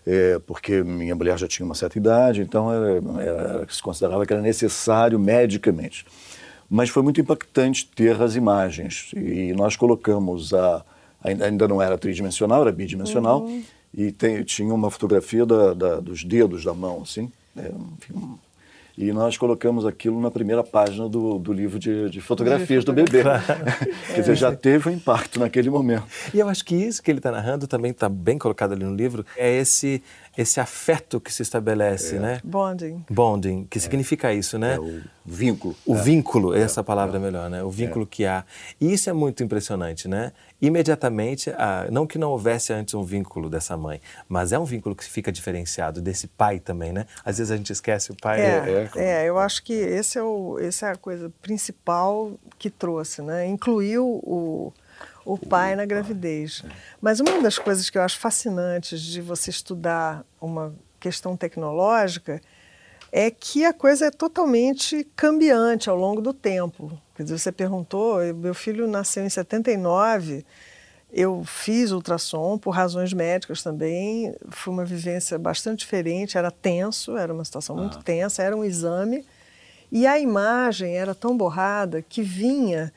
é, 0.07 0.38
porque 0.47 0.83
minha 0.83 1.14
mulher 1.14 1.38
já 1.38 1.47
tinha 1.47 1.67
uma 1.67 1.75
certa 1.75 1.99
idade, 1.99 2.40
então 2.40 2.73
era, 2.73 3.03
era, 3.23 3.67
se 3.69 3.83
considerava 3.83 4.25
que 4.25 4.33
era 4.33 4.40
necessário 4.40 5.19
medicamente. 5.19 6.07
Mas 6.71 6.88
foi 6.88 7.03
muito 7.03 7.21
impactante 7.21 7.87
ter 7.95 8.21
as 8.23 8.37
imagens 8.37 9.11
e 9.14 9.53
nós 9.53 9.77
colocamos 9.77 10.55
a 10.55 10.83
ainda 11.25 11.67
não 11.67 11.81
era 11.81 11.97
tridimensional, 11.97 12.62
era 12.62 12.73
bidimensional 12.73 13.43
uhum. 13.43 13.62
e 13.93 14.12
tem, 14.12 14.45
tinha 14.45 14.75
uma 14.75 14.90
fotografia 14.90 15.47
da, 15.47 15.73
da, 15.73 16.01
dos 16.01 16.23
dedos 16.23 16.64
da 16.64 16.75
mão, 16.75 17.01
assim, 17.03 17.33
é, 17.57 17.73
enfim, 17.99 18.38
e 18.96 19.12
nós 19.12 19.37
colocamos 19.37 19.85
aquilo 19.85 20.20
na 20.20 20.30
primeira 20.30 20.62
página 20.62 21.09
do, 21.09 21.38
do 21.38 21.52
livro 21.52 21.78
de, 21.78 22.09
de 22.11 22.20
fotografias 22.20 22.85
do 22.85 22.92
bebê. 22.92 23.22
Quer 24.14 24.20
dizer, 24.20 24.35
já 24.37 24.54
teve 24.54 24.88
um 24.88 24.92
impacto 24.92 25.40
naquele 25.40 25.68
momento. 25.68 26.04
E 26.33 26.38
eu 26.38 26.48
acho 26.48 26.64
que 26.64 26.74
isso 26.74 27.02
que 27.02 27.11
ele 27.11 27.18
está 27.18 27.30
narrando 27.30 27.66
também 27.66 27.90
está 27.90 28.09
bem 28.09 28.38
colocado 28.38 28.72
ali 28.72 28.85
no 28.85 28.94
livro, 28.94 29.24
é 29.37 29.52
esse 29.57 30.02
esse 30.37 30.59
afeto 30.59 31.20
que 31.20 31.33
se 31.33 31.42
estabelece, 31.42 32.16
é. 32.16 32.18
né? 32.18 32.40
Bonding. 32.42 33.04
Bonding, 33.09 33.66
que 33.70 33.78
é. 33.78 33.80
significa 33.80 34.33
isso, 34.33 34.59
né? 34.59 34.74
É 34.74 34.80
o 34.80 35.02
vínculo. 35.25 35.75
O 35.87 35.95
é. 35.95 36.03
vínculo, 36.03 36.55
essa 36.55 36.85
palavra 36.85 37.17
é 37.17 37.21
melhor, 37.21 37.49
né? 37.49 37.63
O 37.63 37.71
vínculo 37.71 38.07
que 38.07 38.27
há. 38.27 38.45
E 38.81 38.93
isso 38.93 39.09
é 39.09 39.13
muito 39.13 39.43
impressionante, 39.43 40.07
né? 40.07 40.33
Imediatamente, 40.61 41.51
ah, 41.51 41.87
não 41.91 42.07
que 42.07 42.19
não 42.19 42.31
houvesse 42.31 42.73
antes 42.73 42.95
um 42.95 43.03
vínculo 43.03 43.49
dessa 43.49 43.77
mãe, 43.77 44.01
mas 44.29 44.53
é 44.53 44.59
um 44.59 44.65
vínculo 44.65 44.95
que 44.95 45.05
fica 45.05 45.33
diferenciado 45.33 46.01
desse 46.03 46.27
pai 46.27 46.59
também, 46.59 46.93
né? 46.93 47.07
Às 47.25 47.39
vezes 47.39 47.51
a 47.51 47.57
gente 47.57 47.73
esquece 47.73 48.13
o 48.13 48.17
pai. 48.17 48.41
É, 48.41 48.91
é, 48.97 49.05
é 49.05 49.29
eu 49.29 49.39
acho 49.39 49.63
que 49.63 49.73
esse 49.73 50.19
é, 50.19 50.23
o, 50.23 50.59
esse 50.59 50.85
é 50.85 50.91
a 50.91 50.97
coisa 50.97 51.33
principal 51.41 52.33
que 52.59 52.69
trouxe, 52.69 53.23
né? 53.23 53.47
Incluiu 53.47 54.07
o 54.23 54.73
o 55.25 55.39
pai 55.39 55.75
na 55.75 55.87
gravidez. 55.87 56.63
Mas 57.01 57.19
uma 57.19 57.41
das 57.41 57.59
coisas 57.59 57.89
que 57.89 57.97
eu 57.97 58.03
acho 58.03 58.19
fascinantes 58.19 59.01
de 59.01 59.23
você 59.23 59.49
estudar 59.49 60.23
uma 60.39 60.75
questão 61.01 61.35
tecnológica 61.37 62.41
é 63.16 63.31
que 63.31 63.64
a 63.64 63.72
coisa 63.72 64.07
é 64.07 64.11
totalmente 64.11 65.07
cambiante 65.14 65.88
ao 65.88 65.94
longo 65.96 66.20
do 66.20 66.35
tempo. 66.35 66.90
Quer 67.14 67.22
dizer, 67.22 67.38
você 67.38 67.53
perguntou, 67.53 68.18
meu 68.35 68.53
filho 68.53 68.88
nasceu 68.88 69.24
em 69.24 69.29
79, 69.29 70.44
eu 71.12 71.44
fiz 71.44 71.92
ultrassom 71.92 72.59
por 72.59 72.70
razões 72.70 73.12
médicas 73.12 73.62
também, 73.62 74.35
foi 74.50 74.74
uma 74.74 74.85
vivência 74.85 75.38
bastante 75.38 75.79
diferente, 75.79 76.37
era 76.37 76.50
tenso, 76.50 77.16
era 77.16 77.33
uma 77.33 77.44
situação 77.44 77.77
muito 77.77 77.98
ah. 77.98 78.03
tensa, 78.03 78.42
era 78.42 78.57
um 78.57 78.64
exame, 78.64 79.24
e 79.92 80.09
a 80.09 80.18
imagem 80.18 80.96
era 80.96 81.14
tão 81.14 81.37
borrada 81.37 82.03
que 82.03 82.20
vinha 82.20 82.92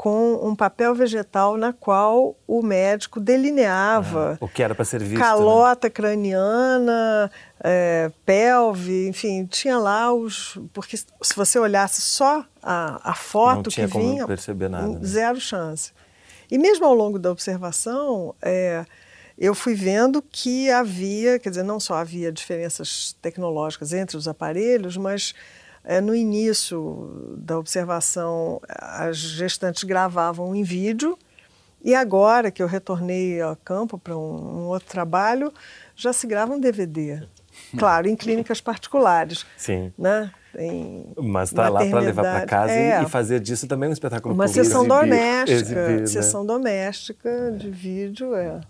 com 0.00 0.48
um 0.48 0.56
papel 0.56 0.94
vegetal 0.94 1.58
na 1.58 1.74
qual 1.74 2.34
o 2.46 2.62
médico 2.62 3.20
delineava 3.20 4.38
ah, 4.40 4.44
o 4.46 4.48
que 4.48 4.62
era 4.62 4.74
para 4.74 4.82
ser 4.82 5.00
visto, 5.00 5.12
né? 5.12 5.18
calota 5.18 5.88
né? 5.88 5.90
craniana, 5.90 7.30
é, 7.62 8.10
pelve, 8.24 9.08
enfim, 9.08 9.44
tinha 9.44 9.76
lá 9.78 10.10
os 10.10 10.58
porque 10.72 10.96
se 10.96 11.36
você 11.36 11.58
olhasse 11.58 12.00
só 12.00 12.42
a, 12.62 13.10
a 13.10 13.14
foto 13.14 13.68
que 13.68 13.84
vinha, 13.84 14.26
perceber 14.26 14.70
nada, 14.70 14.88
né? 14.88 15.00
zero 15.04 15.38
chance. 15.38 15.92
E 16.50 16.56
mesmo 16.56 16.86
ao 16.86 16.94
longo 16.94 17.18
da 17.18 17.30
observação, 17.30 18.34
é, 18.40 18.86
eu 19.36 19.54
fui 19.54 19.74
vendo 19.74 20.22
que 20.22 20.70
havia, 20.70 21.38
quer 21.38 21.50
dizer, 21.50 21.62
não 21.62 21.78
só 21.78 21.96
havia 21.96 22.32
diferenças 22.32 23.14
tecnológicas 23.20 23.92
entre 23.92 24.16
os 24.16 24.26
aparelhos, 24.26 24.96
mas 24.96 25.34
no 26.02 26.14
início 26.14 27.34
da 27.38 27.58
observação, 27.58 28.60
as 28.68 29.16
gestantes 29.16 29.84
gravavam 29.84 30.54
em 30.54 30.62
vídeo, 30.62 31.18
e 31.82 31.94
agora 31.94 32.50
que 32.50 32.62
eu 32.62 32.66
retornei 32.66 33.40
ao 33.40 33.56
campo 33.56 33.98
para 33.98 34.16
um, 34.16 34.20
um, 34.20 34.66
outro 34.66 34.88
trabalho, 34.88 35.52
já 35.96 36.12
se 36.12 36.26
grava 36.26 36.52
um 36.52 36.60
DVD. 36.60 37.22
Claro, 37.76 38.08
em 38.08 38.16
clínicas 38.16 38.60
particulares. 38.60 39.44
Sim. 39.56 39.92
Né? 39.98 40.30
Em 40.58 41.12
Mas 41.16 41.50
está 41.50 41.68
lá 41.68 41.84
para 41.84 42.00
levar 42.00 42.22
para 42.22 42.46
casa 42.46 42.72
é. 42.72 43.02
e 43.02 43.06
fazer 43.06 43.38
disso 43.38 43.66
também 43.66 43.88
um 43.88 43.92
espetáculo 43.92 44.34
Uma 44.34 44.48
sessão 44.48 44.80
exibir, 44.80 45.00
doméstica, 45.00 45.52
exibir, 45.52 46.00
né? 46.00 46.06
sessão 46.06 46.46
doméstica 46.46 47.52
de 47.52 47.70
vídeo, 47.70 48.34
é. 48.34 48.60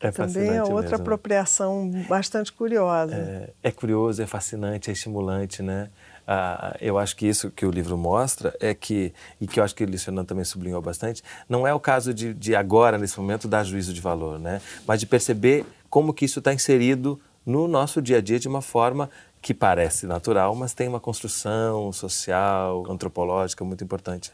É 0.00 0.10
também 0.10 0.56
é 0.56 0.62
outra 0.62 0.82
mesmo. 0.82 0.96
apropriação 0.96 1.90
bastante 2.08 2.52
curiosa. 2.52 3.14
É, 3.14 3.50
é 3.62 3.70
curioso, 3.70 4.22
é 4.22 4.26
fascinante, 4.26 4.88
é 4.90 4.92
estimulante, 4.92 5.62
né? 5.62 5.90
Ah, 6.26 6.76
eu 6.80 6.98
acho 6.98 7.16
que 7.16 7.26
isso 7.26 7.50
que 7.50 7.66
o 7.66 7.70
livro 7.70 7.96
mostra 7.96 8.54
é 8.60 8.74
que, 8.74 9.12
e 9.40 9.46
que 9.46 9.58
eu 9.58 9.64
acho 9.64 9.74
que 9.74 9.84
o 9.84 9.90
Luciano 9.90 10.24
também 10.24 10.44
sublinhou 10.44 10.80
bastante, 10.80 11.22
não 11.48 11.66
é 11.66 11.74
o 11.74 11.80
caso 11.80 12.14
de, 12.14 12.32
de 12.34 12.54
agora, 12.54 12.98
nesse 12.98 13.18
momento, 13.18 13.48
dar 13.48 13.64
juízo 13.64 13.92
de 13.92 14.00
valor, 14.00 14.38
né? 14.38 14.60
mas 14.86 15.00
de 15.00 15.06
perceber 15.06 15.64
como 15.88 16.14
que 16.14 16.24
isso 16.24 16.38
está 16.38 16.54
inserido 16.54 17.20
no 17.44 17.66
nosso 17.66 18.00
dia 18.00 18.18
a 18.18 18.20
dia 18.20 18.38
de 18.38 18.48
uma 18.48 18.62
forma 18.62 19.10
que 19.42 19.54
parece 19.54 20.06
natural, 20.06 20.54
mas 20.54 20.74
tem 20.74 20.86
uma 20.86 21.00
construção 21.00 21.92
social, 21.92 22.84
antropológica 22.88 23.64
muito 23.64 23.82
importante 23.82 24.32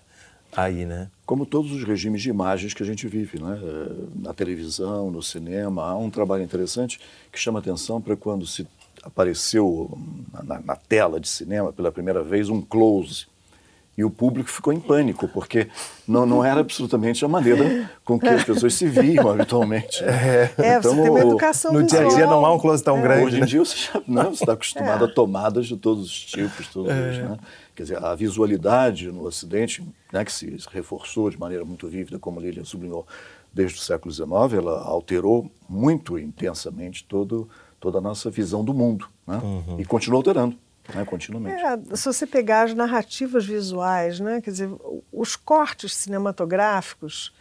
aí, 0.57 0.87
né? 0.87 1.09
Como 1.25 1.45
todos 1.45 1.71
os 1.71 1.85
regimes 1.85 2.23
de 2.23 2.31
imagens 2.31 2.73
que 2.73 2.83
a 2.83 2.87
gente 2.87 3.07
vive, 3.07 3.41
né? 3.41 3.59
Na 4.15 4.33
televisão, 4.33 5.11
no 5.11 5.23
cinema, 5.23 5.85
há 5.85 5.97
um 5.97 6.11
trabalho 6.11 6.43
interessante 6.43 6.99
que 7.31 7.39
chama 7.39 7.59
atenção 7.59 8.01
para 8.01 8.17
quando 8.17 8.47
se 8.47 8.67
apareceu 9.07 9.97
na, 10.45 10.61
na, 10.61 10.77
tela 10.77 11.21
de 11.21 11.29
cinema 11.29 11.73
pela 11.73 11.93
primeira 11.93 12.23
vez 12.23 12.49
um 12.49 12.61
close 12.61 13.27
e 13.97 14.05
o 14.05 14.11
público 14.11 14.51
ficou 14.51 14.75
em 14.75 14.81
pânico, 14.81 15.27
porque 15.27 15.69
não, 16.07 16.27
não 16.27 16.45
era 16.45 16.61
absolutamente 16.61 17.25
a 17.25 17.29
maneira 17.29 17.91
com 18.05 18.19
que 18.19 18.29
as 18.29 18.45
pessoas 18.45 18.75
se 18.75 18.87
viam 18.87 19.31
habitualmente. 19.31 20.05
É, 20.05 20.53
é 20.59 20.77
então, 20.77 20.95
você 20.95 21.03
tem 21.03 21.11
uma 21.11 21.21
educação 21.21 21.73
No 21.73 21.83
dia 21.83 22.01
a 22.01 22.09
dia 22.09 22.27
não 22.27 22.45
há 22.45 22.53
um 22.53 22.59
close 22.59 22.85
tão 22.85 22.99
é. 22.99 23.03
grande. 23.03 23.25
Hoje 23.25 23.41
em 23.41 23.45
dia 23.47 23.61
você 23.61 23.91
né, 24.07 24.29
está 24.31 24.53
acostumado 24.53 25.07
é. 25.07 25.09
a 25.09 25.11
tomadas 25.11 25.67
de 25.67 25.79
todos 25.79 26.05
os 26.05 26.25
tipos, 26.27 26.69
todos 26.69 26.93
é. 26.93 27.11
os, 27.11 27.19
né? 27.19 27.39
Quer 27.75 27.83
dizer, 27.85 28.05
a 28.05 28.15
visualidade 28.15 29.11
no 29.11 29.25
Ocidente, 29.25 29.87
né, 30.13 30.25
que 30.25 30.33
se 30.33 30.59
reforçou 30.71 31.31
de 31.31 31.39
maneira 31.39 31.65
muito 31.65 31.87
vívida, 31.89 32.19
como 32.19 32.41
Lilian 32.41 32.65
sublinhou, 32.65 33.07
desde 33.53 33.79
o 33.79 33.83
século 33.83 34.13
XIX, 34.13 34.29
ela 34.59 34.83
alterou 34.83 35.51
muito 35.69 36.19
intensamente 36.19 37.05
todo, 37.05 37.49
toda 37.87 37.99
a 37.99 38.01
nossa 38.01 38.29
visão 38.29 38.65
do 38.65 38.75
mundo. 38.75 39.09
Né? 39.25 39.37
Uhum. 39.37 39.77
E 39.79 39.85
continua 39.85 40.19
alterando 40.19 40.59
né, 40.93 41.05
continuamente. 41.05 41.63
É, 41.63 41.97
se 41.97 42.05
você 42.05 42.27
pegar 42.27 42.63
as 42.63 42.75
narrativas 42.75 43.47
visuais, 43.47 44.19
né, 44.19 44.41
quer 44.41 44.51
dizer, 44.51 44.69
os 45.13 45.37
cortes 45.37 45.95
cinematográficos, 45.95 47.33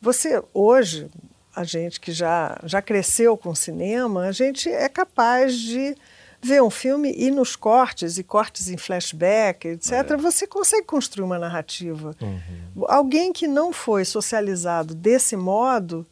você 0.00 0.42
hoje, 0.52 1.08
a 1.54 1.62
gente 1.62 2.00
que 2.00 2.10
já, 2.10 2.58
já 2.64 2.82
cresceu 2.82 3.36
com 3.36 3.54
cinema, 3.54 4.24
a 4.24 4.32
gente 4.32 4.68
é 4.68 4.88
capaz 4.88 5.56
de 5.56 5.96
ver 6.42 6.60
um 6.60 6.70
filme 6.70 7.14
e 7.16 7.30
nos 7.30 7.54
cortes, 7.54 8.18
e 8.18 8.24
cortes 8.24 8.68
em 8.68 8.76
flashback, 8.76 9.68
etc., 9.68 9.92
é. 9.92 10.16
você 10.16 10.48
consegue 10.48 10.84
construir 10.84 11.24
uma 11.24 11.38
narrativa. 11.38 12.16
Uhum. 12.20 12.84
Alguém 12.88 13.32
que 13.32 13.46
não 13.46 13.72
foi 13.72 14.04
socializado 14.04 14.96
desse 14.96 15.36
modo 15.36 16.04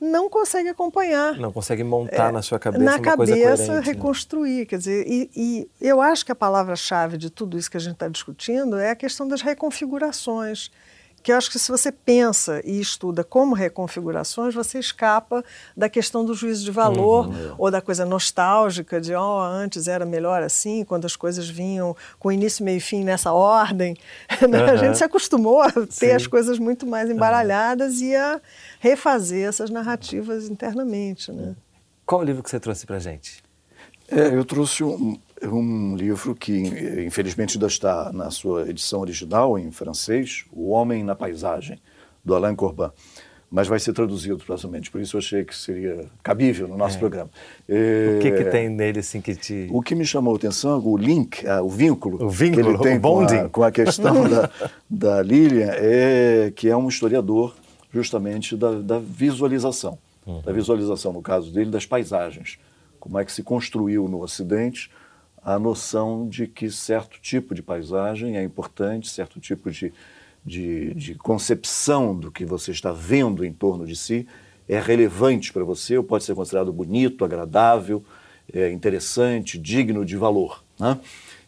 não 0.00 0.28
consegue 0.28 0.68
acompanhar. 0.68 1.38
Não 1.38 1.52
consegue 1.52 1.82
montar 1.82 2.28
é, 2.28 2.32
na 2.32 2.42
sua 2.42 2.58
cabeça 2.58 2.84
na 2.84 2.96
uma 2.96 3.00
cabeça, 3.00 3.34
coisa 3.34 3.74
né? 3.74 3.80
reconstruir. 3.80 4.58
Né? 4.60 4.64
Quer 4.66 4.78
dizer, 4.78 5.06
e, 5.06 5.30
e, 5.34 5.68
eu 5.80 6.00
acho 6.00 6.24
que 6.24 6.32
a 6.32 6.34
palavra-chave 6.34 7.16
de 7.16 7.30
tudo 7.30 7.58
isso 7.58 7.70
que 7.70 7.76
a 7.76 7.80
gente 7.80 7.94
está 7.94 8.08
discutindo 8.08 8.76
é 8.76 8.90
a 8.90 8.96
questão 8.96 9.26
das 9.26 9.40
reconfigurações. 9.40 10.70
Que 11.26 11.32
eu 11.32 11.36
acho 11.36 11.50
que 11.50 11.58
se 11.58 11.72
você 11.72 11.90
pensa 11.90 12.62
e 12.64 12.80
estuda 12.80 13.24
como 13.24 13.52
reconfigurações, 13.52 14.54
você 14.54 14.78
escapa 14.78 15.44
da 15.76 15.88
questão 15.88 16.24
do 16.24 16.32
juízo 16.34 16.64
de 16.64 16.70
valor 16.70 17.26
uhum. 17.26 17.54
ou 17.58 17.68
da 17.68 17.80
coisa 17.80 18.04
nostálgica 18.04 19.00
de, 19.00 19.12
ó, 19.12 19.40
oh, 19.40 19.42
antes 19.42 19.88
era 19.88 20.06
melhor 20.06 20.40
assim, 20.40 20.84
quando 20.84 21.04
as 21.04 21.16
coisas 21.16 21.48
vinham 21.48 21.96
com 22.20 22.30
início, 22.30 22.64
meio 22.64 22.76
e 22.76 22.80
fim 22.80 23.02
nessa 23.02 23.32
ordem. 23.32 23.96
Uhum. 24.40 24.54
A 24.70 24.76
gente 24.76 24.98
se 24.98 25.02
acostumou 25.02 25.62
a 25.62 25.72
ter 25.72 25.90
Sim. 25.90 26.10
as 26.12 26.28
coisas 26.28 26.60
muito 26.60 26.86
mais 26.86 27.10
embaralhadas 27.10 27.96
uhum. 27.96 28.06
e 28.06 28.14
a 28.14 28.40
refazer 28.78 29.48
essas 29.48 29.68
narrativas 29.68 30.48
internamente. 30.48 31.32
Né? 31.32 31.56
Qual 32.04 32.20
o 32.20 32.24
livro 32.24 32.40
que 32.40 32.48
você 32.48 32.60
trouxe 32.60 32.86
para 32.86 33.00
gente? 33.00 33.42
É, 34.08 34.28
eu 34.28 34.44
trouxe 34.44 34.84
um, 34.84 35.18
um, 35.42 35.96
livro 35.96 36.34
que, 36.34 36.52
infelizmente, 37.06 37.56
ainda 37.56 37.66
está 37.66 38.12
na 38.12 38.30
sua 38.30 38.68
edição 38.68 39.00
original, 39.00 39.58
em 39.58 39.70
francês, 39.70 40.44
O 40.52 40.70
Homem 40.70 41.04
na 41.04 41.14
Paisagem, 41.14 41.78
do 42.24 42.34
Alain 42.34 42.54
Corbin. 42.54 42.90
Mas 43.48 43.68
vai 43.68 43.78
ser 43.78 43.92
traduzido 43.92 44.38
provavelmente, 44.38 44.90
por 44.90 45.00
isso 45.00 45.16
eu 45.16 45.18
achei 45.18 45.44
que 45.44 45.54
seria 45.54 46.06
cabível 46.20 46.66
no 46.66 46.76
nosso 46.76 46.96
é. 46.96 46.98
programa. 46.98 47.30
É, 47.68 48.16
o 48.16 48.20
que, 48.20 48.32
que 48.32 48.44
tem 48.46 48.68
nele 48.68 48.98
assim 48.98 49.20
que 49.20 49.36
te. 49.36 49.68
O 49.70 49.80
que 49.80 49.94
me 49.94 50.04
chamou 50.04 50.34
a 50.34 50.36
atenção, 50.36 50.84
o 50.84 50.96
link, 50.96 51.44
o 51.62 51.68
vínculo, 51.68 52.24
o 52.24 52.28
vínculo 52.28 52.64
que 52.64 52.70
ele 52.70 52.78
tem 52.78 53.00
com 53.00 53.20
a, 53.20 53.48
com 53.48 53.62
a, 53.62 53.70
questão 53.70 54.26
da, 54.28 54.50
da 54.90 55.22
Lilian, 55.22 55.70
é 55.74 56.52
que 56.56 56.68
é 56.68 56.76
um 56.76 56.88
historiador 56.88 57.54
justamente 57.92 58.56
da, 58.56 58.72
da 58.80 58.98
visualização. 58.98 59.96
Uhum. 60.26 60.40
Da 60.40 60.52
visualização, 60.52 61.12
no 61.12 61.22
caso 61.22 61.52
dele, 61.52 61.70
das 61.70 61.86
paisagens. 61.86 62.58
Como 62.98 63.16
é 63.16 63.24
que 63.24 63.30
se 63.30 63.44
construiu 63.44 64.08
no 64.08 64.20
Ocidente 64.22 64.90
a 65.46 65.60
noção 65.60 66.28
de 66.28 66.48
que 66.48 66.68
certo 66.68 67.20
tipo 67.20 67.54
de 67.54 67.62
paisagem 67.62 68.36
é 68.36 68.42
importante, 68.42 69.08
certo 69.08 69.38
tipo 69.38 69.70
de, 69.70 69.92
de, 70.44 70.92
de 70.92 71.14
concepção 71.14 72.18
do 72.18 72.32
que 72.32 72.44
você 72.44 72.72
está 72.72 72.90
vendo 72.90 73.44
em 73.44 73.52
torno 73.52 73.86
de 73.86 73.94
si 73.94 74.26
é 74.68 74.80
relevante 74.80 75.52
para 75.52 75.62
você, 75.62 75.96
ou 75.96 76.02
pode 76.02 76.24
ser 76.24 76.34
considerado 76.34 76.72
bonito, 76.72 77.24
agradável, 77.24 78.02
é 78.52 78.72
interessante, 78.72 79.56
digno 79.56 80.04
de 80.04 80.16
valor. 80.16 80.64
Né? 80.80 80.98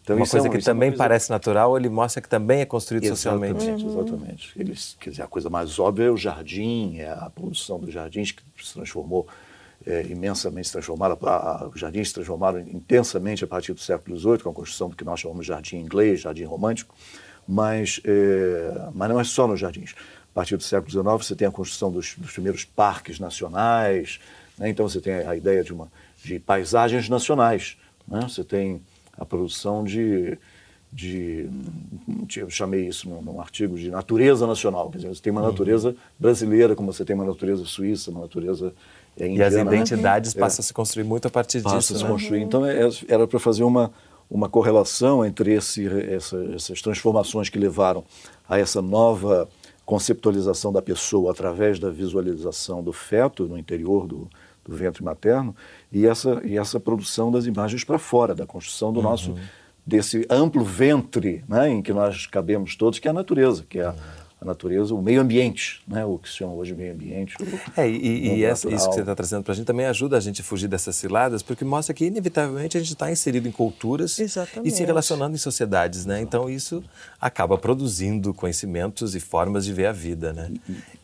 Então, 0.01 0.15
uma 0.15 0.29
coisa 0.29 0.47
é, 0.47 0.51
que 0.53 0.59
também 0.65 0.91
é 0.91 0.93
coisa... 0.93 1.03
parece 1.03 1.31
natural, 1.31 1.77
ele 1.77 1.89
mostra 1.89 2.23
que 2.23 2.29
também 2.29 2.61
é 2.61 2.65
construído 2.65 3.03
exatamente, 3.03 3.61
socialmente. 3.61 3.85
Uhum. 3.85 4.01
Exatamente. 4.01 4.53
Eles, 4.57 4.97
quer 5.01 5.11
dizer, 5.11 5.23
a 5.23 5.27
coisa 5.27 5.51
mais 5.51 5.77
óbvia 5.81 6.05
é 6.05 6.11
o 6.11 6.17
jardim, 6.17 6.99
é 6.99 7.11
a 7.11 7.29
produção 7.35 7.81
dos 7.81 7.93
jardins 7.93 8.31
que 8.31 8.45
se 8.63 8.75
transformou 8.75 9.27
é, 9.89 10.03
imensamente, 10.03 10.67
se 10.67 10.73
transformaram, 10.73 11.19
os 11.75 11.81
jardins 11.81 12.09
se 12.09 12.15
transformaram 12.15 12.61
intensamente 12.61 13.43
a 13.43 13.47
partir 13.47 13.73
do 13.73 13.81
século 13.81 14.19
XVIII, 14.19 14.39
com 14.41 14.51
a 14.51 14.53
construção 14.53 14.91
do 14.91 14.95
que 14.95 15.03
nós 15.03 15.19
chamamos 15.19 15.47
de 15.47 15.49
jardim 15.49 15.79
inglês, 15.79 16.21
jardim 16.21 16.45
romântico, 16.45 16.95
mas, 17.49 17.99
é, 18.05 18.91
mas 18.95 19.09
não 19.09 19.19
é 19.19 19.25
só 19.25 19.49
nos 19.49 19.59
jardins. 19.59 19.95
A 20.31 20.35
partir 20.35 20.59
do 20.59 20.63
século 20.63 20.91
XIX 20.91 21.05
você 21.27 21.35
tem 21.35 21.49
a 21.49 21.51
construção 21.51 21.91
dos, 21.91 22.15
dos 22.19 22.33
primeiros 22.33 22.67
parques 22.67 23.19
nacionais, 23.19 24.21
né? 24.59 24.69
então 24.69 24.87
você 24.87 25.01
tem 25.01 25.15
a 25.15 25.35
ideia 25.35 25.65
de, 25.65 25.73
uma, 25.73 25.91
de 26.23 26.39
paisagens 26.39 27.09
nacionais. 27.09 27.79
Né? 28.07 28.21
Você 28.29 28.45
tem 28.45 28.83
a 29.17 29.25
produção 29.25 29.83
de, 29.83 30.39
de, 30.93 31.49
eu 32.37 32.51
chamei 32.51 32.87
isso 32.87 33.09
num, 33.09 33.23
num, 33.23 33.41
artigo 33.41 33.79
de 33.79 33.91
natureza 33.91 34.47
nacional, 34.47 34.91
quer 34.91 34.99
dizer, 34.99 35.09
você 35.09 35.23
tem 35.23 35.31
uma 35.31 35.41
uhum. 35.41 35.49
natureza 35.49 35.97
brasileira, 36.19 36.77
como 36.77 36.93
você 36.93 37.07
tem 37.07 37.17
uma 37.17 37.25
natureza 37.25 37.65
suíça, 37.65 38.11
uma 38.11 38.21
natureza 38.21 38.75
é, 39.19 39.27
indiana, 39.27 39.37
E 39.37 39.43
as 39.43 39.55
né? 39.55 39.61
identidades 39.63 40.35
né? 40.35 40.41
passam 40.41 40.61
é. 40.61 40.63
a 40.63 40.65
se 40.65 40.73
construir 40.73 41.05
muito 41.05 41.27
a 41.27 41.31
partir 41.31 41.61
Passa 41.63 41.79
disso. 41.79 41.95
a 41.95 41.97
se 41.99 42.05
né? 42.05 42.11
construir. 42.11 42.41
Então, 42.41 42.65
é, 42.65 42.89
era 43.09 43.27
para 43.27 43.39
fazer 43.39 43.65
uma, 43.65 43.91
uma 44.31 44.49
correlação 44.49 45.25
entre 45.25 45.55
esse, 45.55 45.87
essa, 45.87 46.37
essas 46.55 46.81
transformações 46.81 47.49
que 47.49 47.59
levaram 47.59 48.05
a 48.49 48.59
essa 48.59 48.81
nova 48.81 49.49
conceptualização 49.85 50.71
da 50.71 50.83
pessoa 50.83 51.31
através 51.31 51.79
da 51.79 51.91
visualização 51.91 52.83
do 52.83 52.93
feto 52.93 53.49
no 53.49 53.57
interior 53.57 54.07
do, 54.07 54.29
do 54.63 54.77
ventre 54.77 55.03
materno 55.03 55.57
e 55.91 56.07
essa, 56.07 56.43
e 56.45 56.59
essa 56.59 56.79
produção 56.79 57.33
das 57.33 57.47
imagens 57.47 57.85
para 57.85 57.99
fora, 57.99 58.35
da 58.35 58.47
construção 58.47 58.93
do 58.93 58.99
uhum. 59.01 59.05
nosso, 59.05 59.35
desse 59.87 60.27
amplo 60.29 60.63
ventre 60.63 61.43
né, 61.49 61.71
em 61.71 61.81
que 61.81 61.95
nós 61.95 62.27
cabemos 62.27 62.77
todos, 62.77 62.99
que 62.99 63.09
é 63.09 63.11
a 63.11 63.15
natureza, 63.15 63.65
que 63.67 63.79
é 63.79 63.87
a, 63.87 63.95
a 64.41 64.45
natureza, 64.45 64.95
o 64.95 65.03
meio 65.03 65.21
ambiente, 65.21 65.83
né? 65.87 66.05
o 66.05 66.17
que 66.17 66.29
se 66.29 66.37
chama 66.37 66.53
hoje 66.53 66.75
meio 66.75 66.93
ambiente. 66.93 67.35
É, 67.77 67.89
e, 67.89 68.37
e 68.39 68.45
essa, 68.45 68.69
isso 68.69 68.89
que 68.89 68.95
você 68.95 69.01
está 69.01 69.15
trazendo 69.15 69.43
para 69.43 69.53
a 69.53 69.57
gente 69.57 69.67
também 69.67 69.87
ajuda 69.87 70.17
a 70.17 70.21
gente 70.21 70.41
a 70.41 70.45
fugir 70.45 70.69
dessas 70.69 70.95
ciladas, 70.97 71.43
porque 71.43 71.65
mostra 71.65 71.93
que, 71.93 72.05
inevitavelmente, 72.05 72.77
a 72.77 72.81
gente 72.81 72.93
está 72.93 73.11
inserido 73.11 73.49
em 73.49 73.53
culturas 73.53 74.19
Exatamente. 74.19 74.69
e 74.69 74.71
se 74.71 74.85
relacionando 74.85 75.35
em 75.35 75.39
sociedades. 75.39 76.07
Né? 76.07 76.21
Então, 76.21 76.49
isso 76.49 76.83
acaba 77.21 77.59
produzindo 77.59 78.33
conhecimentos 78.33 79.15
e 79.15 79.21
formas 79.21 79.65
de 79.65 79.73
ver 79.73 79.87
a 79.87 79.93
vida. 79.93 80.33
Né? 80.33 80.53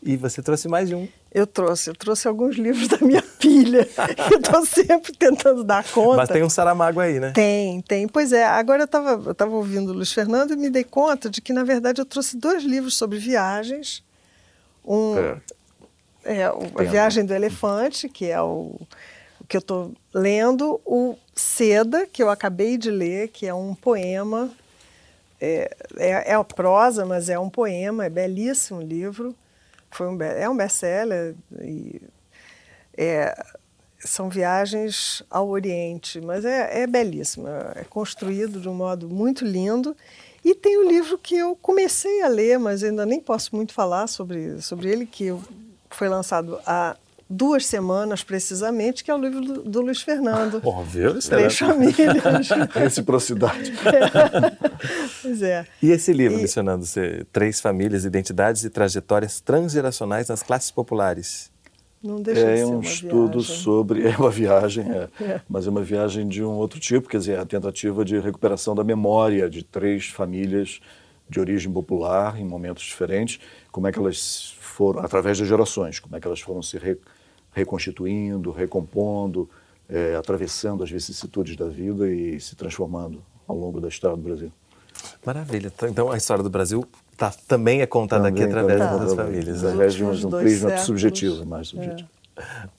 E 0.01 0.15
você 0.15 0.41
trouxe 0.41 0.67
mais 0.67 0.87
de 0.87 0.95
um. 0.95 1.07
Eu 1.35 1.45
trouxe, 1.45 1.89
eu 1.89 1.93
trouxe 1.93 2.29
alguns 2.29 2.55
livros 2.55 2.87
da 2.87 2.97
minha 2.99 3.21
pilha. 3.21 3.85
eu 4.31 4.39
estou 4.39 4.65
sempre 4.65 5.11
tentando 5.11 5.65
dar 5.65 5.83
conta. 5.83 6.15
Mas 6.15 6.29
tem 6.29 6.41
um 6.41 6.49
Saramago 6.49 7.01
aí, 7.01 7.19
né? 7.19 7.33
Tem, 7.33 7.81
tem. 7.81 8.07
Pois 8.07 8.31
é, 8.31 8.45
agora 8.45 8.83
eu 8.83 8.85
estava 8.85 9.21
eu 9.29 9.35
tava 9.35 9.53
ouvindo 9.53 9.91
o 9.91 9.93
Luiz 9.93 10.13
Fernando 10.13 10.53
e 10.53 10.55
me 10.55 10.69
dei 10.69 10.85
conta 10.85 11.29
de 11.29 11.41
que, 11.41 11.51
na 11.51 11.65
verdade, 11.65 11.99
eu 11.99 12.05
trouxe 12.05 12.37
dois 12.37 12.63
livros 12.63 12.95
sobre 12.95 13.19
viagens. 13.19 14.01
Um 14.85 15.17
é, 16.23 16.37
é 16.39 16.49
o, 16.49 16.71
A 16.79 16.83
Viagem 16.83 17.25
do 17.25 17.33
Elefante, 17.33 18.07
que 18.07 18.27
é 18.27 18.41
o, 18.41 18.79
o 19.41 19.45
que 19.45 19.57
eu 19.57 19.59
estou 19.59 19.91
lendo, 20.13 20.79
o 20.85 21.17
Seda, 21.35 22.07
que 22.07 22.23
eu 22.23 22.29
acabei 22.29 22.77
de 22.77 22.89
ler, 22.89 23.27
que 23.27 23.45
é 23.45 23.53
um 23.53 23.75
poema. 23.75 24.49
É, 25.41 25.69
é, 25.97 26.31
é 26.31 26.33
a 26.33 26.43
prosa, 26.45 27.05
mas 27.05 27.27
é 27.27 27.37
um 27.37 27.49
poema, 27.49 28.05
é 28.05 28.09
belíssimo 28.09 28.79
livro 28.79 29.35
foi 29.95 30.07
um, 30.07 30.21
é 30.21 30.49
um 30.49 30.55
best-seller 30.55 31.35
e 31.61 32.01
é, 32.97 33.35
são 33.99 34.29
viagens 34.29 35.23
ao 35.29 35.49
Oriente, 35.49 36.19
mas 36.21 36.45
é, 36.45 36.81
é 36.81 36.87
belíssimo, 36.87 37.47
é 37.47 37.83
construído 37.89 38.59
de 38.59 38.69
um 38.69 38.73
modo 38.73 39.09
muito 39.09 39.45
lindo. 39.45 39.95
E 40.43 40.53
tem 40.53 40.77
o 40.77 40.85
um 40.85 40.87
livro 40.87 41.17
que 41.17 41.35
eu 41.35 41.55
comecei 41.55 42.21
a 42.21 42.27
ler, 42.27 42.59
mas 42.59 42.83
ainda 42.83 43.05
nem 43.05 43.19
posso 43.19 43.55
muito 43.55 43.73
falar 43.73 44.07
sobre, 44.07 44.61
sobre 44.61 44.91
ele, 44.91 45.05
que 45.05 45.35
foi 45.89 46.07
lançado 46.07 46.59
há 46.65 46.95
duas 47.29 47.65
semanas 47.65 48.23
precisamente, 48.23 49.03
que 49.03 49.09
é 49.09 49.15
o 49.15 49.17
livro 49.17 49.41
do, 49.41 49.63
do 49.63 49.81
Luiz 49.81 50.01
Fernando. 50.01 50.61
Óbvio, 50.63 51.19
Três 51.19 51.57
famílias. 51.57 52.49
Reciprocidade. 52.73 53.73
pois 55.21 55.41
é. 55.41 55.65
E 55.81 55.91
esse 55.91 56.13
livro, 56.13 56.37
e... 56.37 56.41
Luiz 56.41 56.55
Três 57.31 57.59
famílias, 57.59 58.05
identidades 58.05 58.63
e 58.63 58.69
trajetórias 58.69 59.39
transgeracionais 59.39 60.27
nas 60.29 60.43
classes 60.43 60.71
populares. 60.71 61.51
Não 62.03 62.21
deixa 62.21 62.45
de 62.45 62.51
é 62.51 62.57
ser 62.57 62.65
um 62.65 62.75
uma 62.75 62.83
estudo 62.83 63.39
viagem. 63.39 63.57
sobre. 63.63 64.07
É 64.07 64.15
uma 64.17 64.29
viagem, 64.29 64.85
é, 64.91 65.09
É. 65.23 65.41
mas 65.49 65.65
é 65.65 65.69
uma 65.71 65.81
viagem 65.81 66.27
de 66.27 66.43
um 66.43 66.51
outro 66.51 66.79
tipo, 66.79 67.09
quer 67.09 67.17
dizer, 67.17 67.39
a 67.39 67.45
tentativa 67.45 68.05
de 68.05 68.19
recuperação 68.19 68.75
da 68.75 68.83
memória 68.83 69.49
de 69.49 69.63
três 69.63 70.05
famílias 70.07 70.79
de 71.27 71.39
origem 71.39 71.71
popular 71.71 72.39
em 72.39 72.45
momentos 72.45 72.83
diferentes, 72.83 73.39
como 73.71 73.87
é 73.87 73.91
que 73.91 73.97
elas 73.97 74.55
foram, 74.59 74.99
através 74.99 75.39
das 75.39 75.47
gerações, 75.47 75.99
como 75.99 76.15
é 76.15 76.19
que 76.19 76.27
elas 76.27 76.39
foram 76.39 76.61
se 76.61 76.77
re- 76.77 76.99
reconstituindo, 77.55 78.51
recompondo, 78.51 79.49
é, 79.89 80.15
atravessando 80.15 80.83
as 80.83 80.91
vicissitudes 80.91 81.55
da 81.55 81.67
vida 81.67 82.07
e 82.07 82.39
se 82.39 82.55
transformando 82.55 83.23
ao 83.47 83.57
longo 83.57 83.79
da 83.79 83.87
história 83.87 84.17
do 84.17 84.21
Brasil. 84.21 84.51
Maravilha. 85.25 85.71
Então 85.83 86.11
a 86.11 86.17
história 86.17 86.43
do 86.43 86.49
Brasil 86.49 86.85
tá, 87.15 87.33
também 87.47 87.81
é 87.81 87.85
contada 87.85 88.27
aqui 88.27 88.41
Também, 88.41 88.53
através 88.53 88.79
também, 88.79 88.99
das 88.99 89.13
famílias. 89.13 89.63
Através 89.63 89.93
de 89.93 90.03
um, 90.03 90.11
um 90.11 90.29
prisma 90.29 90.69
séculos. 90.69 90.81
subjetivo, 90.81 91.45
mais 91.45 91.69
subjetivo. 91.69 92.09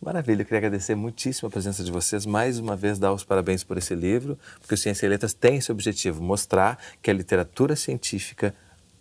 Maravilha, 0.03 0.43
eu 0.43 0.45
queria 0.45 0.59
agradecer 0.59 0.95
muitíssimo 0.95 1.49
a 1.49 1.51
presença 1.51 1.83
de 1.83 1.91
vocês. 1.91 2.27
Mais 2.27 2.59
uma 2.59 2.77
vez, 2.77 2.99
dar 2.99 3.15
os 3.15 3.25
parabéns 3.25 3.65
por 3.65 3.79
esse 3.79 3.95
livro, 3.95 4.39
porque 4.61 4.75
o 4.75 4.77
Ciência 4.77 5.07
e 5.07 5.09
Letras 5.09 5.33
tem 5.33 5.57
esse 5.57 5.73
objetivo: 5.73 6.23
mostrar 6.23 6.79
que 7.01 7.11
a 7.11 7.15
literatura 7.15 7.75
científica, 7.75 8.55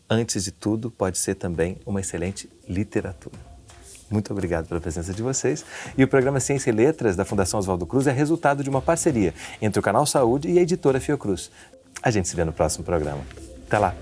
antes 0.09 0.45
de 0.45 0.53
tudo, 0.53 0.89
pode 0.89 1.17
ser 1.17 1.35
também 1.35 1.77
uma 1.85 1.99
excelente 1.99 2.49
literatura. 2.69 3.54
Muito 4.09 4.31
obrigado 4.31 4.67
pela 4.67 4.79
presença 4.79 5.13
de 5.13 5.21
vocês. 5.21 5.65
E 5.97 6.03
o 6.03 6.07
programa 6.07 6.39
Ciência 6.39 6.69
e 6.69 6.73
Letras 6.73 7.15
da 7.15 7.25
Fundação 7.25 7.59
Oswaldo 7.59 7.85
Cruz 7.85 8.07
é 8.07 8.11
resultado 8.11 8.63
de 8.63 8.69
uma 8.69 8.81
parceria 8.81 9.33
entre 9.61 9.79
o 9.79 9.83
Canal 9.83 10.05
Saúde 10.05 10.49
e 10.49 10.59
a 10.59 10.61
editora 10.61 10.99
Fiocruz. 10.99 11.51
A 12.01 12.11
gente 12.11 12.27
se 12.27 12.35
vê 12.35 12.43
no 12.43 12.53
próximo 12.53 12.83
programa. 12.83 13.21
Até 13.67 13.79
lá! 13.79 13.95